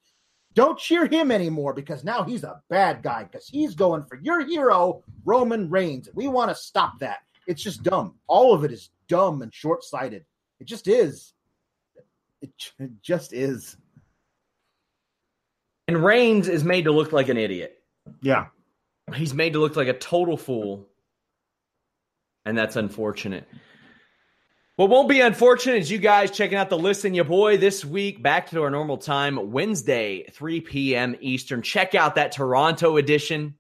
[0.54, 4.46] don't cheer him anymore because now he's a bad guy because he's going for your
[4.46, 6.10] hero, Roman Reigns.
[6.14, 7.20] We want to stop that.
[7.48, 8.16] It's just dumb.
[8.28, 10.26] All of it is dumb and short sighted.
[10.60, 11.34] It just is.
[12.42, 12.52] It
[13.02, 13.78] just is.
[15.92, 17.84] And Reigns is made to look like an idiot.
[18.22, 18.46] Yeah.
[19.14, 20.88] He's made to look like a total fool.
[22.46, 23.46] And that's unfortunate.
[24.78, 28.24] What won't be unfortunate is you guys checking out the Listen Ya Boy this week,
[28.24, 31.18] back to our normal time, Wednesday, 3 p.m.
[31.20, 31.62] Eastern.
[31.62, 33.56] Check out that Toronto edition.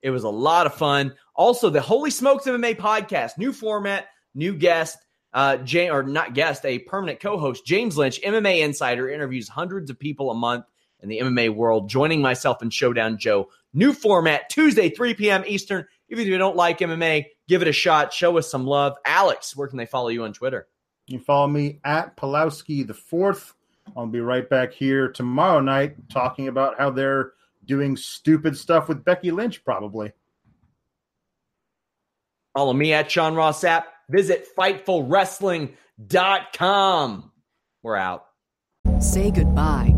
[0.00, 1.12] It was a lot of fun.
[1.34, 4.96] Also, the Holy Smokes MMA podcast, new format, new guest,
[5.32, 9.98] uh, Jay, or not guest, a permanent co-host, James Lynch, MMA insider, interviews hundreds of
[9.98, 10.64] people a month
[11.00, 13.50] in the MMA world, joining myself and Showdown Joe.
[13.72, 15.44] New format, Tuesday, 3 p.m.
[15.46, 15.86] Eastern.
[16.08, 18.12] Even if you don't like MMA, give it a shot.
[18.12, 18.96] Show us some love.
[19.04, 20.66] Alex, where can they follow you on Twitter?
[21.06, 23.54] You follow me at Pulowski the fourth.
[23.96, 27.32] I'll be right back here tomorrow night talking about how they're
[27.64, 30.12] doing stupid stuff with Becky Lynch, probably.
[32.54, 33.84] Follow me at Sean Ross Sapp.
[34.10, 37.32] Visit FightfulWrestling.com.
[37.82, 38.24] We're out.
[39.00, 39.97] Say goodbye